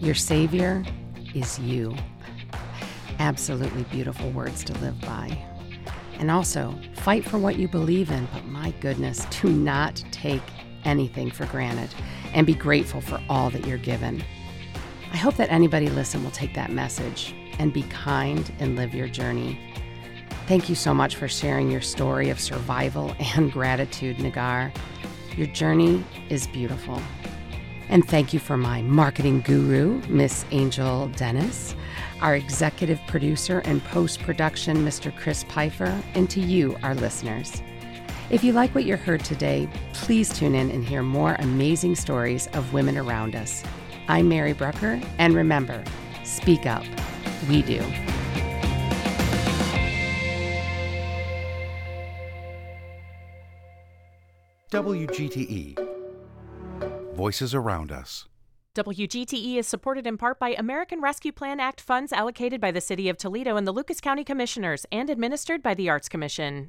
Your 0.00 0.14
Savior 0.14 0.82
is 1.34 1.58
you. 1.58 1.94
Absolutely 3.18 3.82
beautiful 3.84 4.30
words 4.30 4.64
to 4.64 4.72
live 4.78 4.98
by. 5.02 5.36
And 6.18 6.30
also, 6.30 6.74
fight 6.94 7.26
for 7.26 7.36
what 7.36 7.56
you 7.58 7.68
believe 7.68 8.10
in, 8.10 8.26
but 8.32 8.46
my 8.46 8.70
goodness, 8.80 9.26
do 9.42 9.50
not 9.50 10.02
take 10.12 10.40
anything 10.84 11.30
for 11.30 11.44
granted 11.44 11.94
and 12.32 12.46
be 12.46 12.54
grateful 12.54 13.02
for 13.02 13.20
all 13.28 13.50
that 13.50 13.66
you're 13.66 13.76
given. 13.76 14.24
I 15.12 15.18
hope 15.18 15.36
that 15.36 15.52
anybody 15.52 15.90
listen 15.90 16.24
will 16.24 16.30
take 16.30 16.54
that 16.54 16.72
message 16.72 17.34
and 17.58 17.70
be 17.70 17.82
kind 17.82 18.50
and 18.60 18.76
live 18.76 18.94
your 18.94 19.08
journey. 19.08 19.60
Thank 20.46 20.70
you 20.70 20.74
so 20.74 20.94
much 20.94 21.16
for 21.16 21.28
sharing 21.28 21.70
your 21.70 21.82
story 21.82 22.30
of 22.30 22.40
survival 22.40 23.14
and 23.36 23.52
gratitude, 23.52 24.16
Negar. 24.16 24.74
Your 25.36 25.48
journey 25.48 26.02
is 26.30 26.46
beautiful. 26.46 26.98
And 27.88 28.06
thank 28.06 28.32
you 28.32 28.40
for 28.40 28.56
my 28.56 28.82
marketing 28.82 29.42
guru, 29.42 30.00
Miss 30.08 30.44
Angel 30.50 31.08
Dennis, 31.08 31.74
our 32.20 32.34
executive 32.34 33.00
producer 33.06 33.60
and 33.60 33.82
post 33.84 34.20
production, 34.20 34.78
Mr. 34.78 35.16
Chris 35.16 35.44
Pfeiffer, 35.44 36.02
and 36.14 36.28
to 36.30 36.40
you, 36.40 36.76
our 36.82 36.94
listeners. 36.96 37.62
If 38.28 38.42
you 38.42 38.52
like 38.52 38.74
what 38.74 38.84
you 38.84 38.96
heard 38.96 39.24
today, 39.24 39.68
please 39.92 40.36
tune 40.36 40.56
in 40.56 40.70
and 40.72 40.84
hear 40.84 41.02
more 41.02 41.36
amazing 41.38 41.94
stories 41.94 42.48
of 42.54 42.72
women 42.72 42.98
around 42.98 43.36
us. 43.36 43.62
I'm 44.08 44.28
Mary 44.28 44.52
Brucker, 44.52 45.00
and 45.18 45.34
remember, 45.34 45.84
speak 46.24 46.66
up. 46.66 46.84
We 47.48 47.62
do. 47.62 47.80
WGTE 54.72 55.95
Voices 57.16 57.54
Around 57.54 57.90
Us. 57.92 58.28
WGTE 58.74 59.56
is 59.56 59.66
supported 59.66 60.06
in 60.06 60.18
part 60.18 60.38
by 60.38 60.50
American 60.50 61.00
Rescue 61.00 61.32
Plan 61.32 61.58
Act 61.60 61.80
funds 61.80 62.12
allocated 62.12 62.60
by 62.60 62.70
the 62.70 62.82
City 62.82 63.08
of 63.08 63.16
Toledo 63.16 63.56
and 63.56 63.66
the 63.66 63.72
Lucas 63.72 64.02
County 64.02 64.22
Commissioners 64.22 64.84
and 64.92 65.08
administered 65.08 65.62
by 65.62 65.72
the 65.72 65.88
Arts 65.88 66.10
Commission. 66.10 66.64